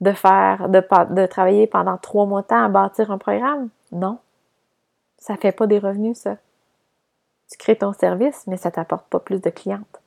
De 0.00 0.12
faire, 0.12 0.68
de, 0.68 0.80
de 1.14 1.26
travailler 1.26 1.66
pendant 1.66 1.96
trois 1.96 2.26
mois 2.26 2.42
de 2.42 2.48
temps 2.48 2.64
à 2.64 2.68
bâtir 2.68 3.10
un 3.10 3.18
programme? 3.18 3.68
Non. 3.90 4.18
Ça 5.22 5.36
fait 5.36 5.52
pas 5.52 5.68
des 5.68 5.78
revenus, 5.78 6.18
ça. 6.18 6.36
Tu 7.48 7.56
crées 7.56 7.78
ton 7.78 7.92
service, 7.92 8.44
mais 8.48 8.56
ça 8.56 8.72
t'apporte 8.72 9.06
pas 9.06 9.20
plus 9.20 9.40
de 9.40 9.50
clientes 9.50 10.02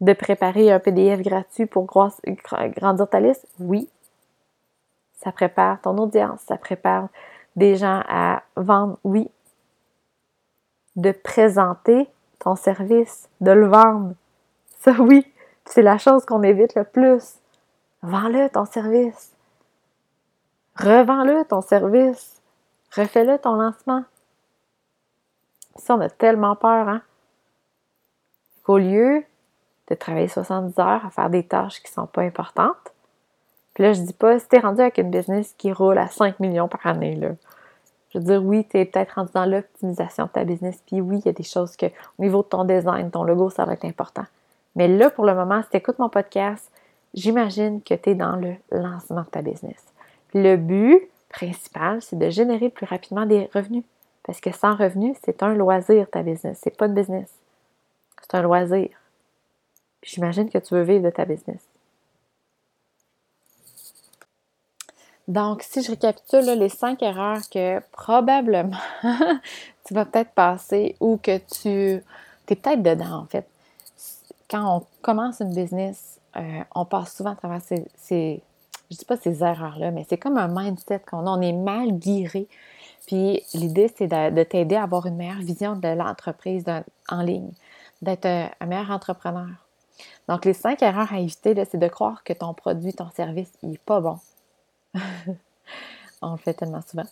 de 0.00 0.12
préparer 0.12 0.72
un 0.72 0.80
PDF 0.80 1.20
gratuit 1.20 1.66
pour 1.66 1.84
grandir 1.84 3.08
ta 3.08 3.20
liste? 3.20 3.46
Oui. 3.58 3.88
Ça 5.18 5.32
prépare 5.32 5.80
ton 5.80 5.96
audience, 5.98 6.40
ça 6.40 6.56
prépare 6.56 7.08
des 7.56 7.76
gens 7.76 8.02
à 8.08 8.42
vendre? 8.56 8.98
Oui. 9.04 9.30
De 10.96 11.12
présenter 11.12 12.08
ton 12.38 12.56
service, 12.56 13.28
de 13.40 13.50
le 13.50 13.66
vendre? 13.66 14.14
Ça, 14.78 14.92
oui. 14.92 15.30
C'est 15.66 15.82
la 15.82 15.98
chose 15.98 16.24
qu'on 16.24 16.42
évite 16.42 16.74
le 16.74 16.84
plus. 16.84 17.36
Vends-le 18.02 18.48
ton 18.48 18.64
service. 18.64 19.32
Revends-le 20.76 21.44
ton 21.44 21.60
service. 21.60 22.39
Refais-le 22.94 23.38
ton 23.38 23.54
lancement. 23.54 24.04
Ça, 25.76 25.94
on 25.94 26.00
a 26.00 26.10
tellement 26.10 26.56
peur, 26.56 26.88
hein? 26.88 27.02
Qu'au 28.64 28.78
lieu 28.78 29.24
de 29.88 29.94
travailler 29.94 30.28
70 30.28 30.78
heures 30.78 31.06
à 31.06 31.10
faire 31.10 31.30
des 31.30 31.44
tâches 31.44 31.80
qui 31.82 31.90
ne 31.90 31.94
sont 31.94 32.06
pas 32.06 32.22
importantes. 32.22 32.92
Puis 33.74 33.84
là, 33.84 33.92
je 33.92 34.02
dis 34.02 34.12
pas, 34.12 34.38
si 34.38 34.48
tu 34.48 34.56
es 34.56 34.58
rendu 34.60 34.80
avec 34.80 34.98
une 34.98 35.10
business 35.10 35.54
qui 35.56 35.72
roule 35.72 35.98
à 35.98 36.08
5 36.08 36.40
millions 36.40 36.68
par 36.68 36.86
année, 36.86 37.14
là, 37.16 37.30
je 38.12 38.18
veux 38.18 38.24
dire, 38.24 38.42
oui, 38.42 38.66
tu 38.68 38.78
es 38.78 38.84
peut-être 38.84 39.12
rendu 39.12 39.30
dans 39.32 39.46
l'optimisation 39.46 40.26
de 40.26 40.30
ta 40.30 40.44
business, 40.44 40.82
puis 40.86 41.00
oui, 41.00 41.18
il 41.18 41.26
y 41.26 41.28
a 41.28 41.32
des 41.32 41.44
choses 41.44 41.76
que, 41.76 41.86
au 41.86 42.22
niveau 42.22 42.42
de 42.42 42.48
ton 42.48 42.64
design, 42.64 43.10
ton 43.10 43.22
logo, 43.22 43.50
ça 43.50 43.64
va 43.64 43.74
être 43.74 43.84
important. 43.84 44.24
Mais 44.74 44.88
là, 44.88 45.10
pour 45.10 45.24
le 45.24 45.34
moment, 45.34 45.62
si 45.62 45.70
tu 45.70 45.76
écoutes 45.76 45.98
mon 45.98 46.08
podcast, 46.08 46.70
j'imagine 47.14 47.82
que 47.82 47.94
tu 47.94 48.10
es 48.10 48.14
dans 48.14 48.36
le 48.36 48.54
lancement 48.72 49.22
de 49.22 49.26
ta 49.26 49.42
business. 49.42 49.84
Le 50.34 50.56
but 50.56 51.08
principal, 51.30 52.02
c'est 52.02 52.18
de 52.18 52.28
générer 52.28 52.68
plus 52.68 52.86
rapidement 52.86 53.26
des 53.26 53.48
revenus. 53.54 53.84
Parce 54.24 54.40
que 54.40 54.52
sans 54.52 54.76
revenus, 54.76 55.16
c'est 55.24 55.42
un 55.42 55.54
loisir, 55.54 56.08
ta 56.10 56.22
business. 56.22 56.60
C'est 56.62 56.76
pas 56.76 56.86
une 56.86 56.94
business. 56.94 57.30
C'est 58.22 58.36
un 58.36 58.42
loisir 58.42 58.88
j'imagine 60.02 60.50
que 60.50 60.58
tu 60.58 60.74
veux 60.74 60.82
vivre 60.82 61.04
de 61.04 61.10
ta 61.10 61.24
business. 61.24 61.60
Donc, 65.28 65.62
si 65.62 65.82
je 65.82 65.90
récapitule 65.90 66.58
les 66.58 66.68
cinq 66.68 67.02
erreurs 67.02 67.48
que 67.50 67.78
probablement 67.92 68.76
tu 69.84 69.94
vas 69.94 70.04
peut-être 70.04 70.32
passer 70.32 70.96
ou 70.98 71.18
que 71.18 71.38
tu 71.38 72.02
es 72.48 72.56
peut-être 72.56 72.82
dedans, 72.82 73.20
en 73.20 73.26
fait. 73.26 73.46
Quand 74.50 74.78
on 74.78 74.86
commence 75.02 75.38
une 75.40 75.54
business, 75.54 76.18
euh, 76.36 76.64
on 76.74 76.84
passe 76.84 77.14
souvent 77.14 77.30
à 77.30 77.36
travers 77.36 77.60
ces 77.96 78.42
je 78.90 78.96
dis 78.96 79.04
pas 79.04 79.16
ces 79.16 79.42
erreurs-là, 79.42 79.90
mais 79.90 80.04
c'est 80.08 80.18
comme 80.18 80.36
un 80.36 80.48
mindset 80.48 81.00
qu'on 81.00 81.26
a. 81.26 81.30
On 81.30 81.40
est 81.40 81.52
mal 81.52 81.92
guiré. 81.92 82.48
Puis 83.06 83.42
l'idée, 83.54 83.92
c'est 83.96 84.08
de, 84.08 84.42
t'aider 84.42 84.76
à 84.76 84.82
avoir 84.82 85.06
une 85.06 85.16
meilleure 85.16 85.40
vision 85.40 85.76
de 85.76 85.88
l'entreprise 85.88 86.64
en 87.08 87.22
ligne, 87.22 87.52
d'être 88.02 88.26
un 88.26 88.66
meilleur 88.66 88.90
entrepreneur. 88.90 89.48
Donc, 90.28 90.44
les 90.44 90.54
cinq 90.54 90.82
erreurs 90.82 91.12
à 91.12 91.18
éviter, 91.18 91.54
c'est 91.64 91.78
de 91.78 91.88
croire 91.88 92.22
que 92.24 92.32
ton 92.32 92.54
produit, 92.54 92.92
ton 92.92 93.10
service, 93.10 93.52
il 93.62 93.70
n'est 93.70 93.78
pas 93.78 94.00
bon. 94.00 94.18
On 96.22 96.32
le 96.32 96.38
fait 96.38 96.54
tellement 96.54 96.82
souvent. 96.82 97.06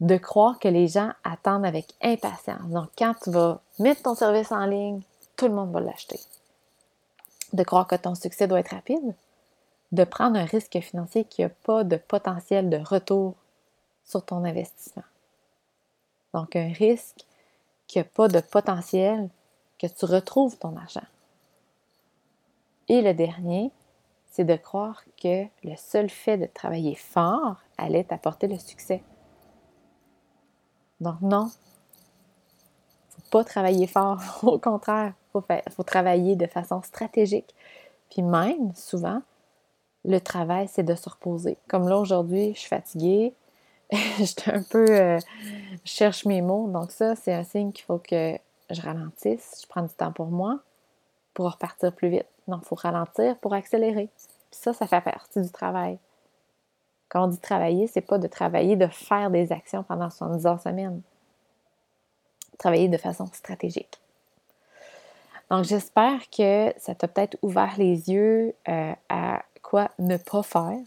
De 0.00 0.16
croire 0.16 0.58
que 0.58 0.68
les 0.68 0.88
gens 0.88 1.12
attendent 1.22 1.64
avec 1.64 1.94
impatience. 2.02 2.68
Donc, 2.68 2.88
quand 2.98 3.14
tu 3.22 3.30
vas 3.30 3.60
mettre 3.78 4.02
ton 4.02 4.14
service 4.14 4.50
en 4.50 4.66
ligne, 4.66 5.02
tout 5.36 5.46
le 5.46 5.54
monde 5.54 5.72
va 5.72 5.80
l'acheter. 5.80 6.18
De 7.52 7.62
croire 7.62 7.86
que 7.86 7.94
ton 7.96 8.14
succès 8.14 8.48
doit 8.48 8.60
être 8.60 8.74
rapide. 8.74 9.14
De 9.92 10.04
prendre 10.04 10.38
un 10.38 10.44
risque 10.44 10.80
financier 10.80 11.24
qui 11.24 11.42
n'a 11.42 11.50
pas 11.50 11.84
de 11.84 11.96
potentiel 11.96 12.70
de 12.70 12.78
retour 12.78 13.34
sur 14.04 14.24
ton 14.24 14.44
investissement. 14.44 15.04
Donc, 16.34 16.56
un 16.56 16.72
risque 16.72 17.26
qui 17.86 17.98
n'a 17.98 18.04
pas 18.04 18.28
de 18.28 18.40
potentiel, 18.40 19.28
que 19.78 19.86
tu 19.86 20.04
retrouves 20.04 20.56
ton 20.58 20.76
argent. 20.76 21.04
Et 22.88 23.02
le 23.02 23.14
dernier, 23.14 23.70
c'est 24.30 24.44
de 24.44 24.56
croire 24.56 25.02
que 25.22 25.44
le 25.62 25.76
seul 25.76 26.08
fait 26.08 26.38
de 26.38 26.46
travailler 26.46 26.94
fort 26.94 27.56
allait 27.76 28.04
t'apporter 28.04 28.48
le 28.48 28.58
succès. 28.58 29.02
Donc 31.00 31.20
non, 31.20 31.50
faut 33.10 33.22
pas 33.30 33.44
travailler 33.44 33.86
fort. 33.86 34.20
Au 34.42 34.58
contraire, 34.58 35.14
faut, 35.32 35.44
faut 35.70 35.82
travailler 35.82 36.36
de 36.36 36.46
façon 36.46 36.80
stratégique. 36.82 37.54
Puis 38.10 38.22
même, 38.22 38.74
souvent, 38.74 39.20
le 40.04 40.18
travail, 40.20 40.68
c'est 40.68 40.82
de 40.82 40.94
se 40.94 41.08
reposer. 41.08 41.56
Comme 41.68 41.88
là, 41.88 41.98
aujourd'hui, 41.98 42.54
je 42.54 42.60
suis 42.60 42.68
fatiguée. 42.68 43.34
J'étais 44.18 44.52
un 44.52 44.62
peu... 44.62 44.86
Euh, 44.88 45.18
je 45.84 45.90
cherche 45.90 46.24
mes 46.24 46.42
mots. 46.42 46.68
Donc 46.68 46.90
ça, 46.90 47.14
c'est 47.14 47.32
un 47.32 47.44
signe 47.44 47.72
qu'il 47.72 47.84
faut 47.84 47.98
que 47.98 48.36
je 48.70 48.82
ralentisse. 48.82 49.60
Je 49.62 49.66
prends 49.68 49.82
du 49.82 49.94
temps 49.94 50.12
pour 50.12 50.26
moi 50.26 50.60
pour 51.34 51.50
repartir 51.50 51.92
plus 51.94 52.08
vite. 52.08 52.26
Non, 52.48 52.58
il 52.62 52.66
faut 52.66 52.74
ralentir 52.74 53.36
pour 53.38 53.54
accélérer. 53.54 54.08
Puis 54.50 54.60
ça, 54.60 54.72
ça 54.72 54.86
fait 54.86 55.00
partie 55.00 55.40
du 55.40 55.50
travail. 55.50 55.98
Quand 57.08 57.24
on 57.24 57.28
dit 57.28 57.38
travailler, 57.38 57.86
c'est 57.86 58.00
pas 58.00 58.18
de 58.18 58.26
travailler, 58.26 58.76
de 58.76 58.86
faire 58.86 59.30
des 59.30 59.52
actions 59.52 59.82
pendant 59.82 60.10
70 60.10 60.46
heures 60.46 60.60
semaine. 60.60 61.02
Travailler 62.58 62.88
de 62.88 62.96
façon 62.96 63.26
stratégique. 63.32 64.00
Donc, 65.50 65.64
j'espère 65.64 66.30
que 66.30 66.72
ça 66.78 66.94
t'a 66.94 67.08
peut-être 67.08 67.36
ouvert 67.42 67.74
les 67.76 68.10
yeux 68.10 68.54
euh, 68.68 68.94
à 69.10 69.42
ne 69.98 70.16
pas 70.16 70.42
faire. 70.42 70.78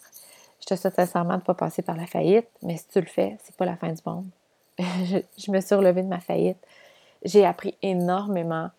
Je 0.62 0.66
te 0.66 0.76
souhaite 0.76 0.96
sincèrement 0.96 1.34
de 1.34 1.40
ne 1.40 1.42
pas 1.42 1.54
passer 1.54 1.82
par 1.82 1.96
la 1.96 2.08
faillite, 2.08 2.48
mais 2.62 2.78
si 2.78 2.88
tu 2.88 3.00
le 3.00 3.08
fais, 3.08 3.38
c'est 3.44 3.56
pas 3.56 3.66
la 3.66 3.76
fin 3.76 3.92
du 3.92 4.02
monde. 4.06 4.28
je, 4.80 5.52
me 5.52 5.62
suis 5.62 5.76
relevée 5.76 6.04
de 6.04 6.08
ma 6.08 6.20
faillite. 6.20 6.58
J'ai 7.24 7.46
appris 7.46 7.76
énormément, 7.82 8.70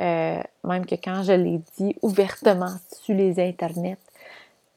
euh, 0.00 0.42
même 0.64 0.86
que 0.86 0.94
quand 0.96 1.22
je 1.22 1.32
l'ai 1.32 1.60
dit 1.78 1.96
ouvertement 2.02 2.74
sur 2.92 3.14
les 3.14 3.40
internets, 3.40 3.98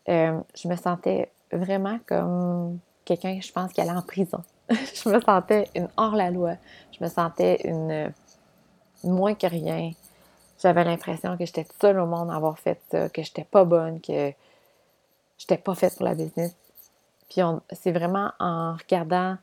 euh, 0.10 0.40
je 0.56 0.68
me 0.68 0.76
sentais 0.76 1.30
vraiment 1.52 2.00
comme 2.06 2.80
quelqu'un, 3.04 3.40
je 3.42 3.52
pense, 3.52 3.72
qui 3.74 3.82
allait 3.82 3.92
en 3.92 4.02
prison. 4.02 4.44
je 4.70 5.10
me 5.10 5.20
sentais 5.22 5.70
une 5.76 5.90
hors-la-loi. 5.98 6.56
Je 6.98 7.04
me 7.04 7.10
sentais 7.10 7.62
une, 7.64 8.12
moins 9.04 9.36
que 9.36 9.48
rien. 9.48 9.92
J'avais 10.62 10.84
l'impression 10.84 11.38
que 11.38 11.46
j'étais 11.46 11.66
seule 11.82 12.00
au 12.00 12.06
monde 12.06 12.32
à 12.32 12.36
avoir 12.36 12.58
fait 12.58 12.80
ça, 12.90 13.10
que 13.10 13.22
j'étais 13.22 13.44
pas 13.44 13.66
bonne, 13.66 14.00
que 14.00 14.32
j'étais 15.38 15.58
pas 15.58 15.76
faite 15.76 15.96
pour 15.96 16.06
la 16.06 16.16
business. 16.16 16.56
Puis 17.30 17.42
c'est 17.74 17.92
vraiment 17.92 18.32
en 18.40 18.76
regardant, 18.76 19.38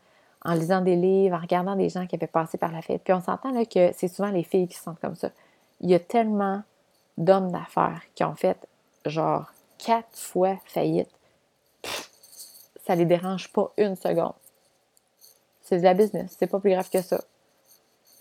en 0.44 0.54
lisant 0.54 0.80
des 0.80 0.96
livres, 0.96 1.36
en 1.36 1.40
regardant 1.40 1.76
des 1.76 1.88
gens 1.88 2.06
qui 2.06 2.16
avaient 2.16 2.26
passé 2.26 2.56
par 2.56 2.72
la 2.72 2.80
fête. 2.80 3.02
Puis 3.04 3.12
on 3.12 3.20
s'entend 3.20 3.52
là 3.52 3.64
que 3.64 3.92
c'est 3.94 4.08
souvent 4.08 4.30
les 4.30 4.44
filles 4.44 4.68
qui 4.68 4.76
se 4.76 4.84
sentent 4.84 5.00
comme 5.00 5.16
ça. 5.16 5.30
Il 5.80 5.90
y 5.90 5.94
a 5.94 6.00
tellement 6.00 6.62
d'hommes 7.18 7.52
d'affaires 7.52 8.00
qui 8.14 8.24
ont 8.24 8.34
fait 8.34 8.56
genre 9.04 9.52
quatre 9.78 10.16
fois 10.16 10.56
faillite. 10.64 11.10
ça 12.86 12.94
les 12.94 13.04
dérange 13.04 13.52
pas 13.52 13.70
une 13.76 13.96
seconde. 13.96 14.34
C'est 15.62 15.78
de 15.78 15.82
la 15.82 15.94
business, 15.94 16.34
c'est 16.38 16.46
pas 16.46 16.60
plus 16.60 16.70
grave 16.70 16.88
que 16.90 17.02
ça. 17.02 17.20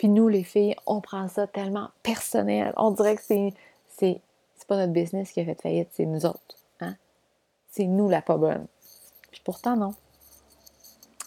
Puis 0.02 0.08
nous, 0.08 0.26
les 0.26 0.42
filles, 0.42 0.74
on 0.84 1.00
prend 1.00 1.28
ça 1.28 1.46
tellement 1.46 1.90
personnel. 2.02 2.72
On 2.76 2.90
dirait 2.90 3.14
que 3.14 3.22
c'est, 3.22 3.54
c'est, 3.86 4.20
pas 4.66 4.76
notre 4.76 4.92
business 4.92 5.30
qui 5.30 5.40
a 5.40 5.44
fait 5.44 5.62
faillite, 5.62 5.90
c'est 5.92 6.06
nous 6.06 6.26
autres. 6.26 6.56
Hein? 6.80 6.96
C'est 7.70 7.84
nous 7.84 8.08
la 8.08 8.20
pas 8.20 8.36
bonne. 8.36 8.66
Puis 9.30 9.40
pourtant, 9.44 9.76
non. 9.76 9.94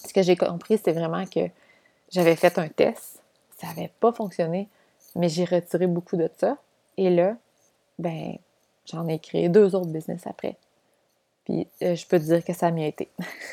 Ce 0.05 0.11
que 0.11 0.21
j'ai 0.23 0.35
compris, 0.35 0.77
c'est 0.83 0.91
vraiment 0.91 1.25
que 1.25 1.47
j'avais 2.09 2.35
fait 2.35 2.59
un 2.59 2.67
test, 2.67 3.21
ça 3.57 3.67
n'avait 3.67 3.93
pas 4.01 4.11
fonctionné, 4.11 4.67
mais 5.15 5.29
j'ai 5.29 5.45
retiré 5.45 5.87
beaucoup 5.87 6.17
de 6.17 6.29
ça. 6.37 6.57
Et 6.97 7.09
là, 7.09 7.37
ben, 7.97 8.37
j'en 8.85 9.07
ai 9.07 9.19
créé 9.19 9.47
deux 9.47 9.73
autres 9.73 9.87
business 9.87 10.27
après. 10.27 10.57
Puis 11.45 11.65
euh, 11.81 11.95
je 11.95 12.05
peux 12.05 12.19
te 12.19 12.25
dire 12.25 12.43
que 12.43 12.51
ça 12.51 12.67
a 12.67 12.71
mieux 12.71 12.87
été. 12.87 13.07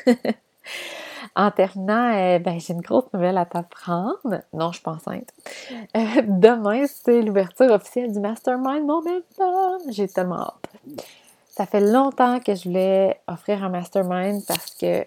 En 1.35 1.49
terminant, 1.49 2.13
euh, 2.15 2.39
ben, 2.39 2.59
j'ai 2.59 2.73
une 2.73 2.81
grosse 2.81 3.11
nouvelle 3.13 3.37
à 3.37 3.45
t'apprendre. 3.45 4.41
Non, 4.53 4.67
je 4.71 4.75
suis 4.75 4.83
pas 4.83 4.91
enceinte. 4.91 5.29
Euh, 5.95 6.21
demain, 6.27 6.85
c'est 6.87 7.21
l'ouverture 7.21 7.71
officielle 7.71 8.11
du 8.11 8.19
Mastermind 8.19 8.85
Momentum. 8.85 9.79
J'ai 9.89 10.07
tellement 10.07 10.41
hâte. 10.41 10.69
Ça 11.49 11.65
fait 11.65 11.81
longtemps 11.81 12.39
que 12.39 12.53
je 12.53 12.65
voulais 12.65 13.19
offrir 13.27 13.63
un 13.63 13.69
Mastermind 13.69 14.43
parce 14.47 14.75
que 14.75 15.05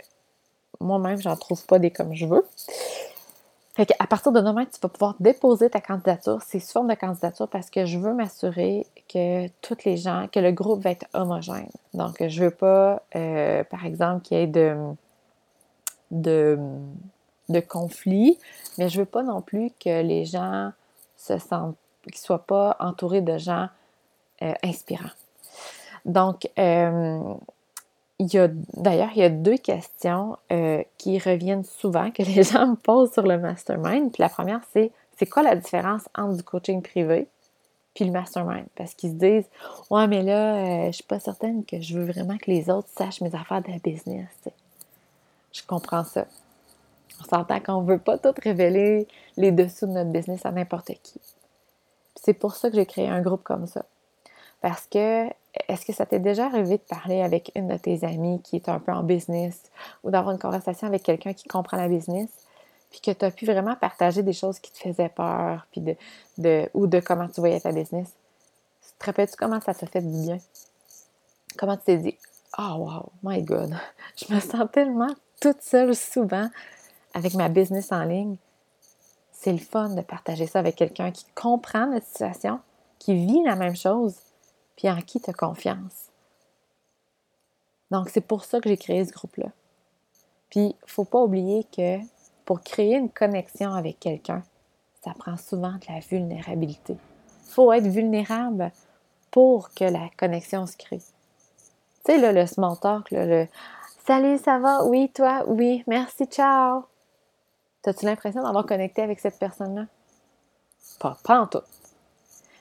moi-même, 0.80 1.18
j'en 1.18 1.36
trouve 1.36 1.64
pas 1.66 1.78
des 1.78 1.90
comme 1.90 2.14
je 2.14 2.26
veux. 2.26 2.44
Fait 3.74 3.86
qu'à 3.86 4.06
partir 4.06 4.32
de 4.32 4.40
demain, 4.40 4.64
tu 4.64 4.80
vas 4.80 4.88
pouvoir 4.88 5.16
déposer 5.20 5.68
ta 5.68 5.80
candidature. 5.80 6.38
C'est 6.46 6.60
sous 6.60 6.72
forme 6.72 6.88
de 6.88 6.94
candidature 6.94 7.46
parce 7.46 7.68
que 7.68 7.84
je 7.84 7.98
veux 7.98 8.14
m'assurer 8.14 8.86
que 9.12 9.48
toutes 9.60 9.84
les 9.84 9.96
gens, 9.98 10.28
que 10.32 10.40
le 10.40 10.50
groupe 10.50 10.82
va 10.82 10.90
être 10.90 11.06
homogène. 11.12 11.68
Donc, 11.92 12.26
je 12.26 12.44
veux 12.44 12.50
pas, 12.50 13.02
euh, 13.14 13.64
par 13.64 13.84
exemple, 13.84 14.22
qu'il 14.22 14.38
y 14.38 14.40
ait 14.40 14.46
de 14.46 14.74
de, 16.10 16.58
de 17.48 17.60
conflits, 17.60 18.38
mais 18.78 18.88
je 18.88 18.98
veux 18.98 19.06
pas 19.06 19.22
non 19.22 19.40
plus 19.40 19.70
que 19.80 20.02
les 20.02 20.24
gens 20.24 20.72
se 21.16 21.38
sentent, 21.38 21.76
qu'ils 22.04 22.16
soient 22.16 22.46
pas 22.46 22.76
entourés 22.80 23.20
de 23.20 23.38
gens 23.38 23.68
euh, 24.42 24.52
inspirants. 24.62 25.10
Donc, 26.04 26.48
euh, 26.58 27.34
y 28.18 28.38
a, 28.38 28.48
d'ailleurs, 28.74 29.10
il 29.14 29.18
y 29.18 29.24
a 29.24 29.30
deux 29.30 29.56
questions 29.56 30.36
euh, 30.52 30.82
qui 30.98 31.18
reviennent 31.18 31.64
souvent, 31.64 32.10
que 32.10 32.22
les 32.22 32.42
gens 32.52 32.68
me 32.68 32.76
posent 32.76 33.12
sur 33.12 33.22
le 33.22 33.38
mastermind. 33.38 34.12
Puis 34.12 34.22
la 34.22 34.28
première, 34.28 34.60
c'est 34.72 34.92
c'est 35.18 35.26
quoi 35.26 35.42
la 35.42 35.56
différence 35.56 36.02
entre 36.14 36.36
du 36.36 36.42
coaching 36.42 36.82
privé 36.82 37.26
puis 37.94 38.04
le 38.04 38.12
mastermind? 38.12 38.66
Parce 38.74 38.92
qu'ils 38.92 39.12
se 39.12 39.14
disent 39.14 39.48
Ouais, 39.90 40.06
mais 40.06 40.22
là, 40.22 40.90
je 40.90 40.96
suis 40.96 41.04
pas 41.04 41.18
certaine 41.18 41.64
que 41.64 41.80
je 41.80 41.98
veux 41.98 42.04
vraiment 42.04 42.36
que 42.36 42.50
les 42.50 42.68
autres 42.68 42.88
sachent 42.94 43.22
mes 43.22 43.34
affaires 43.34 43.62
de 43.62 43.80
business. 43.82 44.28
Je 45.56 45.62
comprends 45.66 46.04
ça. 46.04 46.26
On 47.20 47.24
s'entend 47.24 47.60
qu'on 47.60 47.80
ne 47.80 47.86
veut 47.86 47.98
pas 47.98 48.18
tout 48.18 48.34
révéler 48.42 49.08
les 49.38 49.52
dessous 49.52 49.86
de 49.86 49.92
notre 49.92 50.10
business 50.10 50.44
à 50.44 50.52
n'importe 50.52 50.92
qui. 51.02 51.18
C'est 52.14 52.34
pour 52.34 52.54
ça 52.54 52.68
que 52.68 52.76
j'ai 52.76 52.84
créé 52.84 53.08
un 53.08 53.22
groupe 53.22 53.42
comme 53.42 53.66
ça. 53.66 53.86
Parce 54.60 54.86
que, 54.86 55.26
est-ce 55.68 55.86
que 55.86 55.94
ça 55.94 56.04
t'est 56.04 56.18
déjà 56.18 56.46
arrivé 56.46 56.76
de 56.76 56.82
parler 56.82 57.22
avec 57.22 57.52
une 57.54 57.68
de 57.68 57.76
tes 57.78 58.04
amies 58.04 58.42
qui 58.42 58.56
est 58.56 58.68
un 58.68 58.78
peu 58.80 58.92
en 58.92 59.02
business 59.02 59.62
ou 60.04 60.10
d'avoir 60.10 60.34
une 60.34 60.40
conversation 60.40 60.86
avec 60.86 61.02
quelqu'un 61.02 61.32
qui 61.32 61.48
comprend 61.48 61.78
la 61.78 61.88
business, 61.88 62.28
puis 62.90 63.00
que 63.00 63.10
tu 63.10 63.24
as 63.24 63.30
pu 63.30 63.46
vraiment 63.46 63.76
partager 63.76 64.22
des 64.22 64.32
choses 64.34 64.58
qui 64.58 64.72
te 64.72 64.78
faisaient 64.78 65.08
peur, 65.08 65.66
puis 65.70 65.80
de, 66.36 66.68
ou 66.74 66.86
de 66.86 67.00
comment 67.00 67.28
tu 67.28 67.40
voyais 67.40 67.60
ta 67.60 67.72
business? 67.72 68.12
Te 68.98 69.06
rappelles-tu 69.06 69.36
comment 69.36 69.60
ça 69.60 69.72
t'a 69.72 69.86
fait 69.86 70.02
du 70.02 70.20
bien? 70.26 70.38
Comment 71.56 71.76
tu 71.78 71.84
t'es 71.84 71.96
dit, 71.96 72.16
oh 72.58 72.74
wow, 72.76 73.12
my 73.22 73.42
God, 73.42 73.74
je 74.16 74.34
me 74.34 74.40
sens 74.40 74.68
tellement 74.70 75.14
toute 75.40 75.62
seule 75.62 75.94
souvent 75.94 76.48
avec 77.14 77.34
ma 77.34 77.48
business 77.48 77.92
en 77.92 78.04
ligne, 78.04 78.36
c'est 79.32 79.52
le 79.52 79.58
fun 79.58 79.90
de 79.90 80.00
partager 80.00 80.46
ça 80.46 80.58
avec 80.58 80.76
quelqu'un 80.76 81.10
qui 81.10 81.24
comprend 81.34 81.86
notre 81.86 82.06
situation, 82.06 82.60
qui 82.98 83.14
vit 83.14 83.42
la 83.44 83.56
même 83.56 83.76
chose, 83.76 84.16
puis 84.76 84.90
en 84.90 85.00
qui 85.00 85.20
tu 85.20 85.30
as 85.30 85.32
confiance. 85.32 86.10
Donc, 87.90 88.08
c'est 88.08 88.20
pour 88.20 88.44
ça 88.44 88.60
que 88.60 88.68
j'ai 88.68 88.76
créé 88.76 89.04
ce 89.04 89.12
groupe-là. 89.12 89.48
Puis, 90.50 90.60
il 90.60 90.84
ne 90.84 90.90
faut 90.90 91.04
pas 91.04 91.22
oublier 91.22 91.64
que 91.64 91.98
pour 92.44 92.60
créer 92.62 92.96
une 92.96 93.10
connexion 93.10 93.72
avec 93.72 94.00
quelqu'un, 94.00 94.42
ça 95.04 95.12
prend 95.16 95.36
souvent 95.36 95.72
de 95.72 95.92
la 95.92 96.00
vulnérabilité. 96.00 96.96
Il 97.46 97.52
faut 97.52 97.72
être 97.72 97.86
vulnérable 97.86 98.72
pour 99.30 99.72
que 99.74 99.84
la 99.84 100.08
connexion 100.16 100.66
se 100.66 100.76
crée. 100.76 100.98
Tu 100.98 102.12
sais, 102.12 102.18
là, 102.18 102.32
le 102.32 102.46
small 102.46 102.78
talk, 102.80 103.10
le 103.10 103.46
Salut, 104.06 104.38
ça 104.38 104.60
va? 104.60 104.84
Oui, 104.84 105.10
toi? 105.12 105.42
Oui, 105.48 105.82
merci, 105.88 106.26
ciao. 106.26 106.84
T'as-tu 107.82 108.04
l'impression 108.04 108.40
d'avoir 108.40 108.64
connecté 108.64 109.02
avec 109.02 109.18
cette 109.18 109.36
personne-là? 109.36 109.86
Pas, 111.00 111.16
pas 111.24 111.40
en 111.40 111.48
tout. 111.48 111.62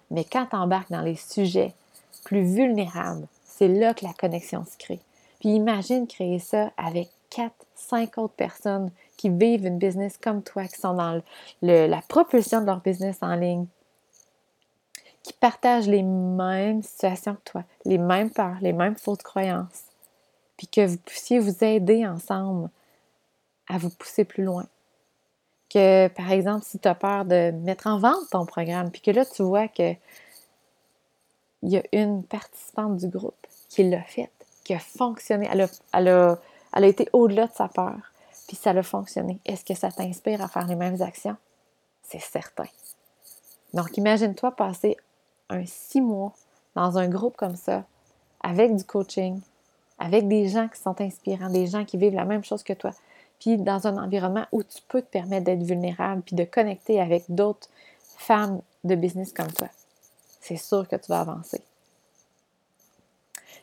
Mais 0.09 0.23
quand 0.23 0.47
tu 0.47 0.55
embarques 0.55 0.89
dans 0.89 1.03
les 1.03 1.15
sujets 1.15 1.75
plus 2.23 2.41
vulnérables, 2.41 3.27
c'est 3.43 3.67
là 3.67 3.93
que 3.93 4.03
la 4.03 4.13
connexion 4.13 4.65
se 4.65 4.75
crée. 4.79 4.99
Puis 5.39 5.49
imagine 5.49 6.07
créer 6.07 6.39
ça 6.39 6.71
avec 6.77 7.11
quatre, 7.29 7.67
cinq 7.75 8.17
autres 8.17 8.33
personnes 8.33 8.89
qui 9.15 9.29
vivent 9.29 9.67
une 9.67 9.77
business 9.77 10.17
comme 10.17 10.41
toi, 10.41 10.65
qui 10.65 10.81
sont 10.81 10.95
dans 10.95 11.21
la 11.61 12.01
propulsion 12.07 12.61
de 12.61 12.65
leur 12.65 12.79
business 12.79 13.19
en 13.21 13.35
ligne, 13.35 13.67
qui 15.21 15.33
partagent 15.33 15.87
les 15.87 16.01
mêmes 16.01 16.81
situations 16.81 17.35
que 17.35 17.51
toi, 17.51 17.63
les 17.85 17.99
mêmes 17.99 18.31
peurs, 18.31 18.57
les 18.61 18.73
mêmes 18.73 18.95
fausses 18.95 19.21
croyances 19.21 19.84
puis 20.57 20.67
que 20.67 20.85
vous 20.85 20.97
puissiez 20.97 21.39
vous 21.39 21.63
aider 21.63 22.05
ensemble 22.05 22.69
à 23.67 23.77
vous 23.77 23.89
pousser 23.89 24.25
plus 24.25 24.43
loin. 24.43 24.65
Que, 25.69 26.07
par 26.09 26.31
exemple, 26.31 26.65
si 26.65 26.79
tu 26.79 26.87
as 26.87 26.95
peur 26.95 27.25
de 27.25 27.51
mettre 27.51 27.87
en 27.87 27.99
vente 27.99 28.29
ton 28.31 28.45
programme, 28.45 28.91
puis 28.91 29.01
que 29.01 29.11
là, 29.11 29.25
tu 29.25 29.43
vois 29.43 29.67
que 29.67 29.93
il 31.63 31.71
y 31.71 31.77
a 31.77 31.83
une 31.93 32.23
participante 32.23 32.97
du 32.97 33.07
groupe 33.07 33.47
qui 33.69 33.83
l'a 33.83 34.03
fait, 34.03 34.29
qui 34.63 34.73
a 34.73 34.79
fonctionné, 34.79 35.49
elle 35.51 35.61
a, 35.61 35.67
elle 35.93 36.83
a, 36.83 36.87
été 36.87 37.09
au-delà 37.11 37.47
de 37.47 37.53
sa 37.53 37.67
peur. 37.67 38.11
puis 38.47 38.55
ça 38.55 38.69
a 38.69 38.83
fonctionné. 38.83 39.39
Est-ce 39.45 39.65
que 39.65 39.73
ça 39.73 39.91
t'inspire 39.91 40.43
à 40.43 40.47
faire 40.47 40.67
les 40.67 40.75
mêmes 40.75 41.01
actions? 41.01 41.37
C'est 42.03 42.21
certain. 42.21 42.67
Donc, 43.73 43.97
imagine-toi 43.97 44.55
passer 44.55 44.95
un 45.49 45.65
six 45.65 46.01
mois 46.01 46.33
dans 46.75 46.99
un 46.99 47.07
groupe 47.07 47.35
comme 47.35 47.55
ça, 47.55 47.83
avec 48.41 48.75
du 48.75 48.83
coaching, 48.83 49.41
avec 49.99 50.27
des 50.27 50.47
gens 50.49 50.67
qui 50.67 50.79
sont 50.79 50.99
inspirants, 51.01 51.49
des 51.49 51.67
gens 51.67 51.85
qui 51.85 51.97
vivent 51.97 52.15
la 52.15 52.25
même 52.25 52.43
chose 52.43 52.63
que 52.63 52.73
toi, 52.73 52.91
puis 53.39 53.57
dans 53.57 53.87
un 53.87 53.97
environnement 53.97 54.45
où 54.51 54.63
tu 54.63 54.79
peux 54.87 55.01
te 55.01 55.07
permettre 55.07 55.45
d'être 55.45 55.63
vulnérable, 55.63 56.21
puis 56.21 56.35
de 56.35 56.43
connecter 56.43 56.99
avec 56.99 57.23
d'autres 57.29 57.69
femmes 58.17 58.61
de 58.83 58.95
business 58.95 59.33
comme 59.33 59.51
toi. 59.51 59.69
C'est 60.41 60.57
sûr 60.57 60.87
que 60.87 60.95
tu 60.95 61.07
vas 61.09 61.21
avancer. 61.21 61.61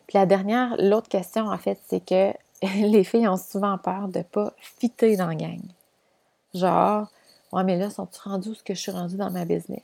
Puis 0.07 0.19
la 0.19 0.27
dernière, 0.27 0.77
l'autre 0.79 1.09
question 1.09 1.47
en 1.47 1.59
fait, 1.59 1.79
c'est 1.87 2.05
que 2.05 2.33
les 2.63 3.05
filles 3.05 3.29
ont 3.29 3.37
souvent 3.37 3.79
peur 3.79 4.09
de 4.09 4.19
ne 4.19 4.25
pas 4.25 4.53
fitter 4.59 5.17
dans 5.17 5.29
la 5.29 5.35
gang. 5.35 5.61
Genre, 6.55 7.07
ouais, 7.53 7.65
mais 7.65 7.77
là, 7.77 7.91
sont-tu 7.91 8.21
rendues 8.21 8.51
où 8.51 8.55
ce 8.55 8.63
que 8.63 8.75
je 8.75 8.81
suis 8.81 8.93
rendue 8.93 9.17
dans 9.17 9.31
ma 9.31 9.45
business? 9.45 9.83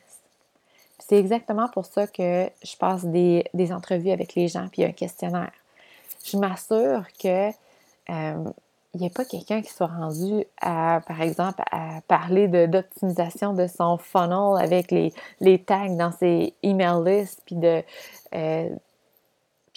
C'est 0.99 1.17
exactement 1.17 1.69
pour 1.69 1.87
ça 1.87 2.07
que 2.07 2.51
je 2.63 2.77
passe 2.77 3.05
des, 3.05 3.45
entrevues 3.73 4.11
avec 4.11 4.35
les 4.35 4.49
gens 4.49 4.69
puis 4.69 4.85
un 4.85 4.93
questionnaire. 4.93 5.53
Je 6.31 6.37
m'assure 6.37 7.05
que 7.21 7.51
euh, 8.11 8.45
n'y 8.95 9.07
a 9.07 9.11
pas 9.11 9.25
quelqu'un 9.25 9.63
qui 9.63 9.73
soit 9.73 9.87
rendu 9.87 10.45
à, 10.61 11.01
par 11.07 11.21
exemple, 11.21 11.63
à 11.71 12.01
parler 12.09 12.49
d'optimisation 12.49 13.55
de, 13.55 13.67
son 13.67 13.99
funnel 13.99 14.61
avec 14.61 14.91
les, 14.91 15.13
les, 15.41 15.63
tags 15.63 15.89
dans 15.91 16.13
ses 16.13 16.55
email 16.63 17.03
lists, 17.05 17.43
puis 17.45 17.57
de 17.57 17.83
euh, 18.35 18.69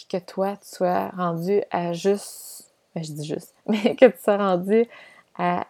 que 0.09 0.17
toi, 0.17 0.57
tu 0.57 0.75
sois 0.75 1.09
rendu 1.09 1.61
à 1.69 1.93
juste, 1.93 2.73
ben, 2.95 3.03
je 3.03 3.11
dis 3.13 3.25
juste, 3.25 3.53
mais 3.67 3.95
que 3.95 4.05
tu 4.05 4.17
sois 4.21 4.37
rendu 4.37 4.85
à 5.37 5.65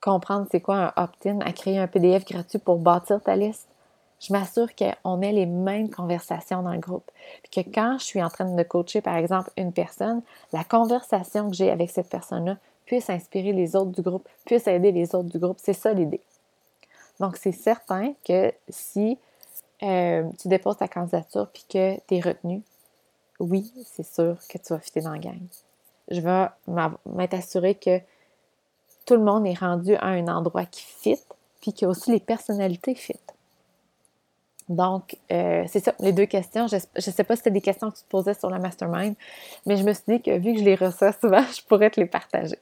comprendre 0.00 0.46
c'est 0.50 0.60
quoi 0.60 0.92
un 0.96 1.02
opt-in, 1.02 1.40
à 1.40 1.52
créer 1.52 1.78
un 1.78 1.86
PDF 1.86 2.24
gratuit 2.24 2.58
pour 2.58 2.78
bâtir 2.78 3.20
ta 3.22 3.36
liste 3.36 3.68
je 4.22 4.32
m'assure 4.32 4.68
qu'on 4.76 5.20
ait 5.20 5.32
les 5.32 5.46
mêmes 5.46 5.90
conversations 5.90 6.62
dans 6.62 6.72
le 6.72 6.78
groupe. 6.78 7.10
Puis 7.42 7.64
que 7.64 7.70
quand 7.70 7.98
je 7.98 8.04
suis 8.04 8.22
en 8.22 8.28
train 8.28 8.44
de 8.44 8.62
coacher, 8.62 9.00
par 9.00 9.16
exemple, 9.16 9.50
une 9.56 9.72
personne, 9.72 10.22
la 10.52 10.62
conversation 10.62 11.50
que 11.50 11.56
j'ai 11.56 11.70
avec 11.70 11.90
cette 11.90 12.08
personne-là 12.08 12.56
puisse 12.86 13.10
inspirer 13.10 13.52
les 13.52 13.74
autres 13.74 13.90
du 13.90 14.02
groupe, 14.02 14.28
puisse 14.44 14.66
aider 14.68 14.92
les 14.92 15.14
autres 15.14 15.28
du 15.28 15.38
groupe. 15.38 15.58
C'est 15.60 15.72
ça 15.72 15.92
l'idée. 15.92 16.20
Donc, 17.18 17.36
c'est 17.36 17.52
certain 17.52 18.14
que 18.24 18.52
si 18.68 19.18
euh, 19.82 20.28
tu 20.38 20.48
déposes 20.48 20.76
ta 20.76 20.88
candidature 20.88 21.48
puis 21.52 21.64
que 21.68 21.96
tu 22.06 22.14
es 22.14 22.20
retenu, 22.20 22.62
oui, 23.40 23.72
c'est 23.84 24.06
sûr 24.06 24.36
que 24.48 24.58
tu 24.58 24.72
vas 24.72 24.78
fitter 24.78 25.00
dans 25.00 25.12
la 25.12 25.18
gang. 25.18 25.40
Je 26.08 26.20
vais 26.20 26.46
m'être 27.06 27.34
assuré 27.34 27.74
que 27.74 27.98
tout 29.04 29.14
le 29.14 29.24
monde 29.24 29.46
est 29.46 29.58
rendu 29.58 29.96
à 29.96 30.06
un 30.06 30.28
endroit 30.28 30.64
qui 30.64 30.82
fit, 30.82 31.18
puis 31.60 31.72
que 31.72 31.86
aussi 31.86 32.12
les 32.12 32.20
personnalités 32.20 32.94
fit. 32.94 33.18
Donc, 34.68 35.16
euh, 35.30 35.64
c'est 35.66 35.80
ça, 35.80 35.94
les 36.00 36.12
deux 36.12 36.26
questions. 36.26 36.66
Je 36.66 36.76
ne 36.76 37.00
sais 37.00 37.24
pas 37.24 37.34
si 37.34 37.38
c'était 37.38 37.50
des 37.50 37.60
questions 37.60 37.90
que 37.90 37.96
tu 37.96 38.02
te 38.02 38.08
posais 38.08 38.34
sur 38.34 38.48
la 38.50 38.58
mastermind, 38.58 39.14
mais 39.66 39.76
je 39.76 39.84
me 39.84 39.92
suis 39.92 40.04
dit 40.08 40.22
que 40.22 40.38
vu 40.38 40.54
que 40.54 40.60
je 40.60 40.64
les 40.64 40.74
reçois 40.74 41.12
souvent, 41.20 41.44
je 41.54 41.62
pourrais 41.62 41.90
te 41.90 42.00
les 42.00 42.06
partager. 42.06 42.58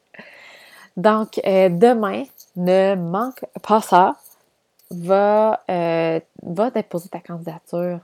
Donc, 0.97 1.41
euh, 1.47 1.69
demain, 1.69 2.25
ne 2.57 2.95
manque 2.95 3.45
pas 3.63 3.81
ça. 3.81 4.17
Va, 4.91 5.61
euh, 5.71 6.19
va 6.43 6.71
déposer 6.71 7.09
ta 7.09 7.21
candidature. 7.21 8.01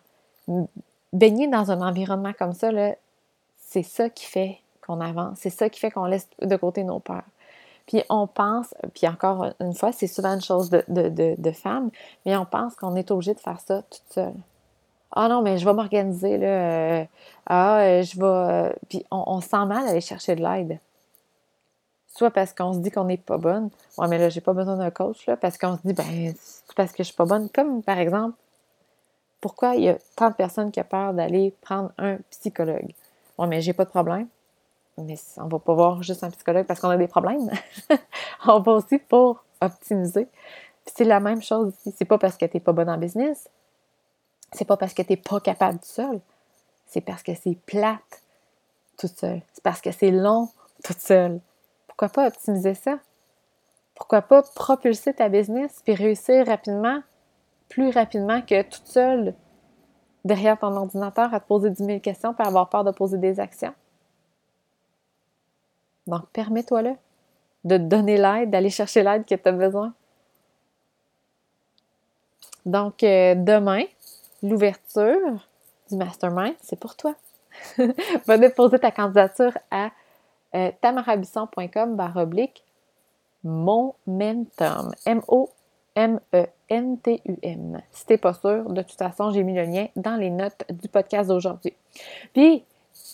Baigner 1.12 1.48
dans 1.48 1.72
un 1.72 1.80
environnement 1.80 2.32
comme 2.38 2.52
ça, 2.52 2.70
c'est 3.58 3.82
ça 3.82 4.08
qui 4.08 4.24
fait 4.26 4.60
qu'on 4.86 5.00
avance. 5.00 5.38
C'est 5.40 5.50
ça 5.50 5.68
qui 5.68 5.80
fait 5.80 5.90
qu'on 5.90 6.04
laisse 6.04 6.28
de 6.40 6.56
côté 6.56 6.84
nos 6.84 7.00
peurs. 7.00 7.24
Puis 7.86 8.02
on 8.10 8.26
pense, 8.26 8.74
puis 8.94 9.06
encore 9.06 9.46
une 9.60 9.74
fois, 9.74 9.92
c'est 9.92 10.08
souvent 10.08 10.34
une 10.34 10.42
chose 10.42 10.70
de, 10.70 10.84
de, 10.88 11.36
de, 11.38 11.50
femmes, 11.52 11.90
mais 12.24 12.36
on 12.36 12.44
pense 12.44 12.74
qu'on 12.74 12.96
est 12.96 13.10
obligé 13.12 13.32
de 13.32 13.38
faire 13.38 13.60
ça 13.60 13.82
toute 13.82 14.02
seule. 14.10 14.34
Ah 15.12 15.28
non, 15.28 15.40
mais 15.40 15.56
je 15.56 15.64
vais 15.64 15.72
m'organiser, 15.72 16.36
là. 16.36 16.46
Euh, 16.46 17.04
ah, 17.46 17.78
euh, 17.78 18.02
je 18.02 18.16
vais. 18.18 18.24
Euh, 18.24 18.72
puis 18.88 19.04
on, 19.12 19.22
on, 19.28 19.40
sent 19.40 19.64
mal 19.66 19.86
aller 19.86 20.00
chercher 20.00 20.34
de 20.34 20.42
l'aide. 20.42 20.80
Soit 22.08 22.30
parce 22.30 22.52
qu'on 22.52 22.72
se 22.72 22.78
dit 22.78 22.90
qu'on 22.90 23.04
n'est 23.04 23.16
pas 23.16 23.38
bonne. 23.38 23.70
Ouais, 23.98 24.08
mais 24.08 24.18
là, 24.18 24.30
j'ai 24.30 24.40
pas 24.40 24.52
besoin 24.52 24.76
d'un 24.76 24.90
coach, 24.90 25.24
là, 25.26 25.36
parce 25.36 25.56
qu'on 25.56 25.76
se 25.76 25.82
dit, 25.84 25.92
ben, 25.92 26.34
c'est 26.36 26.74
parce 26.74 26.90
que 26.90 27.04
je 27.04 27.08
suis 27.08 27.16
pas 27.16 27.24
bonne. 27.24 27.48
Comme 27.50 27.82
par 27.82 27.98
exemple, 27.98 28.36
pourquoi 29.40 29.76
il 29.76 29.84
y 29.84 29.88
a 29.88 29.96
tant 30.16 30.30
de 30.30 30.34
personnes 30.34 30.72
qui 30.72 30.80
ont 30.80 30.84
peur 30.84 31.14
d'aller 31.14 31.54
prendre 31.60 31.92
un 31.98 32.16
psychologue? 32.30 32.92
Ouais, 33.38 33.46
mais 33.46 33.60
j'ai 33.60 33.74
pas 33.74 33.84
de 33.84 33.90
problème 33.90 34.26
mais 34.98 35.16
on 35.36 35.48
va 35.48 35.58
pas 35.58 35.74
voir 35.74 36.02
juste 36.02 36.24
un 36.24 36.30
psychologue 36.30 36.66
parce 36.66 36.80
qu'on 36.80 36.88
a 36.88 36.96
des 36.96 37.08
problèmes. 37.08 37.50
on 38.46 38.60
va 38.60 38.72
aussi 38.72 38.98
pour 38.98 39.44
optimiser. 39.60 40.28
c'est 40.86 41.04
la 41.04 41.20
même 41.20 41.42
chose 41.42 41.74
ici. 41.74 41.94
C'est 41.96 42.04
pas 42.04 42.18
parce 42.18 42.36
que 42.36 42.46
tu 42.46 42.56
n'es 42.56 42.60
pas 42.60 42.72
bonne 42.72 42.88
en 42.88 42.98
business. 42.98 43.48
C'est 44.52 44.64
pas 44.64 44.76
parce 44.76 44.94
que 44.94 45.02
tu 45.02 45.12
n'es 45.12 45.16
pas 45.16 45.40
capable 45.40 45.78
tout 45.78 45.86
seul. 45.86 46.20
C'est 46.86 47.00
parce 47.00 47.22
que 47.22 47.34
c'est 47.34 47.58
plate 47.66 48.22
toute 48.96 49.16
seule. 49.18 49.42
C'est 49.52 49.62
parce 49.62 49.80
que 49.80 49.90
c'est 49.90 50.10
long 50.10 50.48
toute 50.84 51.00
seule. 51.00 51.40
Pourquoi 51.88 52.08
pas 52.08 52.28
optimiser 52.28 52.74
ça? 52.74 52.98
Pourquoi 53.94 54.22
pas 54.22 54.42
propulser 54.54 55.14
ta 55.14 55.28
business 55.28 55.80
puis 55.84 55.94
réussir 55.94 56.46
rapidement, 56.46 57.00
plus 57.68 57.90
rapidement 57.90 58.42
que 58.42 58.62
toute 58.62 58.86
seule 58.86 59.34
derrière 60.24 60.58
ton 60.58 60.74
ordinateur 60.76 61.32
à 61.32 61.40
te 61.40 61.46
poser 61.46 61.70
10 61.70 61.84
000 61.84 62.00
questions 62.00 62.34
pour 62.34 62.46
avoir 62.46 62.68
peur 62.68 62.84
de 62.84 62.90
poser 62.90 63.18
des 63.18 63.40
actions? 63.40 63.74
Donc, 66.06 66.28
permets-toi-le 66.32 66.94
de 67.64 67.76
te 67.76 67.82
donner 67.82 68.16
l'aide, 68.16 68.50
d'aller 68.50 68.70
chercher 68.70 69.02
l'aide 69.02 69.24
que 69.24 69.34
tu 69.34 69.48
as 69.48 69.52
besoin. 69.52 69.92
Donc, 72.64 73.02
euh, 73.02 73.34
demain, 73.34 73.84
l'ouverture 74.42 75.46
du 75.90 75.96
mastermind, 75.96 76.54
c'est 76.62 76.78
pour 76.78 76.96
toi. 76.96 77.14
Va 78.26 78.38
déposer 78.38 78.78
ta 78.78 78.90
candidature 78.90 79.56
à 79.70 79.90
euh, 80.54 80.70
tamarabisson.com 80.80 81.96
baroblique 81.96 82.64
momentum. 83.44 84.92
M-O-M-E-N-T-U-M. 85.06 85.52
Si 87.92 88.06
t'es 88.06 88.18
pas 88.18 88.34
sûr, 88.34 88.68
de 88.70 88.82
toute 88.82 88.98
façon, 88.98 89.30
j'ai 89.30 89.42
mis 89.42 89.54
le 89.54 89.62
lien 89.62 89.86
dans 89.96 90.16
les 90.16 90.30
notes 90.30 90.64
du 90.70 90.88
podcast 90.88 91.28
d'aujourd'hui. 91.28 91.74
Puis, 92.32 92.64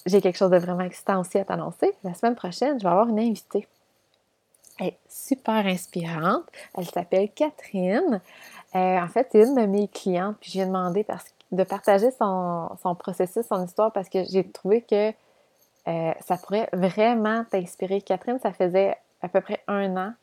j'ai 0.06 0.20
quelque 0.20 0.36
chose 0.36 0.50
de 0.50 0.58
vraiment 0.58 0.84
excitant 0.84 1.20
aussi 1.20 1.38
à 1.38 1.44
t'annoncer. 1.44 1.92
La 2.04 2.14
semaine 2.14 2.34
prochaine, 2.34 2.78
je 2.78 2.84
vais 2.84 2.90
avoir 2.90 3.08
une 3.08 3.20
invitée. 3.20 3.66
Elle 4.78 4.88
est 4.88 4.98
super 5.08 5.66
inspirante. 5.66 6.44
Elle 6.76 6.86
s'appelle 6.86 7.30
Catherine. 7.34 8.20
Euh, 8.74 8.98
en 8.98 9.08
fait, 9.08 9.28
c'est 9.30 9.42
une 9.42 9.54
de 9.54 9.66
mes 9.66 9.88
clientes, 9.88 10.36
puis 10.40 10.50
j'ai 10.50 10.64
demandé 10.64 11.06
de 11.52 11.64
partager 11.64 12.10
son, 12.10 12.94
processus, 12.98 13.46
son 13.46 13.64
histoire, 13.64 13.92
parce 13.92 14.08
que 14.08 14.24
j'ai 14.24 14.48
trouvé 14.48 14.82
que 14.82 15.12
euh, 15.88 16.12
ça 16.20 16.36
pourrait 16.38 16.68
vraiment 16.72 17.44
t'inspirer. 17.44 18.00
Catherine, 18.00 18.38
ça 18.42 18.52
faisait 18.52 18.96
à 19.20 19.28
peu 19.28 19.40
près 19.40 19.62
un 19.68 19.96
an 19.96 20.14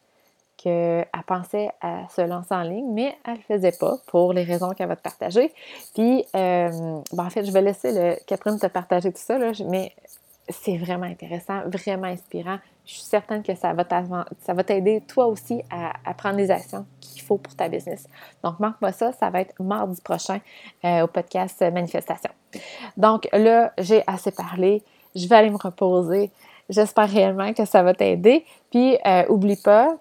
qu'elle 0.61 1.07
pensait 1.25 1.69
à 1.81 2.07
se 2.09 2.21
lancer 2.21 2.53
en 2.53 2.63
ligne, 2.63 2.91
mais 2.91 3.15
elle 3.25 3.33
ne 3.33 3.37
le 3.37 3.43
faisait 3.43 3.77
pas 3.79 3.97
pour 4.07 4.33
les 4.33 4.43
raisons 4.43 4.71
qu'elle 4.71 4.89
va 4.89 4.97
te 4.97 5.01
partager. 5.01 5.53
Puis, 5.93 6.25
euh, 6.35 6.69
ben, 7.13 7.25
en 7.25 7.29
fait, 7.29 7.45
je 7.45 7.51
vais 7.51 7.61
laisser 7.61 7.91
le, 7.93 8.15
Catherine 8.25 8.59
te 8.59 8.67
partager 8.67 9.11
tout 9.11 9.21
ça, 9.21 9.37
mais 9.69 9.93
c'est 10.49 10.77
vraiment 10.77 11.05
intéressant, 11.05 11.61
vraiment 11.67 12.07
inspirant. 12.07 12.57
Je 12.85 12.93
suis 12.93 13.03
certaine 13.03 13.41
que 13.41 13.55
ça 13.55 13.73
va 13.73 14.63
t'aider 14.63 15.01
toi 15.07 15.27
aussi 15.27 15.61
à, 15.69 16.13
prendre 16.15 16.37
les 16.37 16.51
actions 16.51 16.85
qu'il 16.99 17.21
faut 17.21 17.37
pour 17.37 17.55
ta 17.55 17.69
business. 17.69 18.07
Donc, 18.43 18.59
manque-moi 18.59 18.91
ça, 18.91 19.13
ça 19.13 19.29
va 19.29 19.41
être 19.41 19.53
mardi 19.61 20.01
prochain 20.01 20.39
euh, 20.83 21.03
au 21.03 21.07
podcast 21.07 21.61
Manifestation. 21.61 22.31
Donc 22.97 23.29
là, 23.31 23.71
j'ai 23.77 24.03
assez 24.07 24.31
parlé. 24.31 24.83
Je 25.15 25.27
vais 25.27 25.35
aller 25.35 25.51
me 25.51 25.57
reposer. 25.57 26.31
J'espère 26.67 27.09
réellement 27.09 27.53
que 27.53 27.63
ça 27.65 27.81
va 27.81 27.93
t'aider. 27.93 28.43
Puis, 28.71 28.97
euh, 29.05 29.23
oublie 29.29 29.59
pas, 29.63 29.97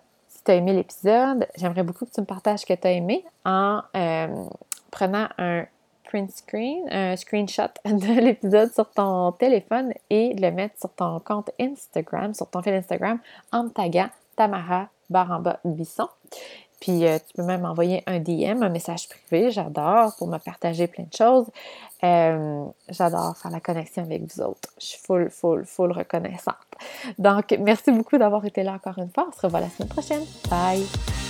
aimé 0.55 0.73
l'épisode, 0.73 1.47
j'aimerais 1.57 1.83
beaucoup 1.83 2.05
que 2.05 2.11
tu 2.11 2.21
me 2.21 2.27
partages 2.27 2.61
ce 2.61 2.67
que 2.67 2.75
tu 2.75 2.87
as 2.87 2.93
aimé 2.93 3.25
en 3.45 3.83
euh, 3.97 4.45
prenant 4.91 5.29
un 5.39 5.65
print 6.05 6.31
screen, 6.31 6.89
un 6.91 7.17
screenshot 7.17 7.69
de 7.85 8.21
l'épisode 8.21 8.73
sur 8.73 8.91
ton 8.91 9.33
téléphone 9.33 9.93
et 10.11 10.35
le 10.35 10.51
mettre 10.51 10.79
sur 10.79 10.93
ton 10.95 11.21
compte 11.21 11.51
Instagram, 11.61 12.35
sur 12.35 12.49
ton 12.49 12.63
fil 12.63 12.75
Instagram, 12.75 13.19
en 13.53 13.65
me 13.65 13.71
taguant 13.71 14.09
Tamara 14.37 14.89
Baramba 15.11 15.61
Bisson. 15.65 16.09
Puis 16.81 17.07
euh, 17.07 17.19
tu 17.19 17.35
peux 17.35 17.43
même 17.43 17.65
envoyer 17.65 18.03
un 18.07 18.21
DM, 18.21 18.63
un 18.63 18.69
message 18.69 19.09
privé. 19.09 19.51
J'adore 19.51 20.15
pour 20.17 20.29
me 20.29 20.39
partager 20.39 20.87
plein 20.87 21.05
de 21.05 21.15
choses. 21.17 21.47
Euh, 22.05 22.65
j'adore 22.89 23.37
faire 23.37 23.51
la 23.51 23.61
connexion 23.61 24.03
avec 24.03 24.23
vous 24.23 24.43
autres. 24.43 24.71
Je 24.81 24.87
suis 24.87 24.99
full, 24.99 25.31
full, 25.31 25.65
full 25.65 25.93
reconnaissante. 25.93 26.55
Donc, 27.19 27.57
merci 27.61 27.91
beaucoup 27.91 28.19
d'avoir 28.19 28.45
été 28.45 28.63
là 28.63 28.75
encore 28.75 28.99
une 28.99 29.11
fois. 29.11 29.27
On 29.29 29.33
se 29.33 29.41
revoit 29.41 29.61
la 29.61 29.69
semaine 29.69 29.89
prochaine. 29.89 30.23
Bye! 30.49 31.28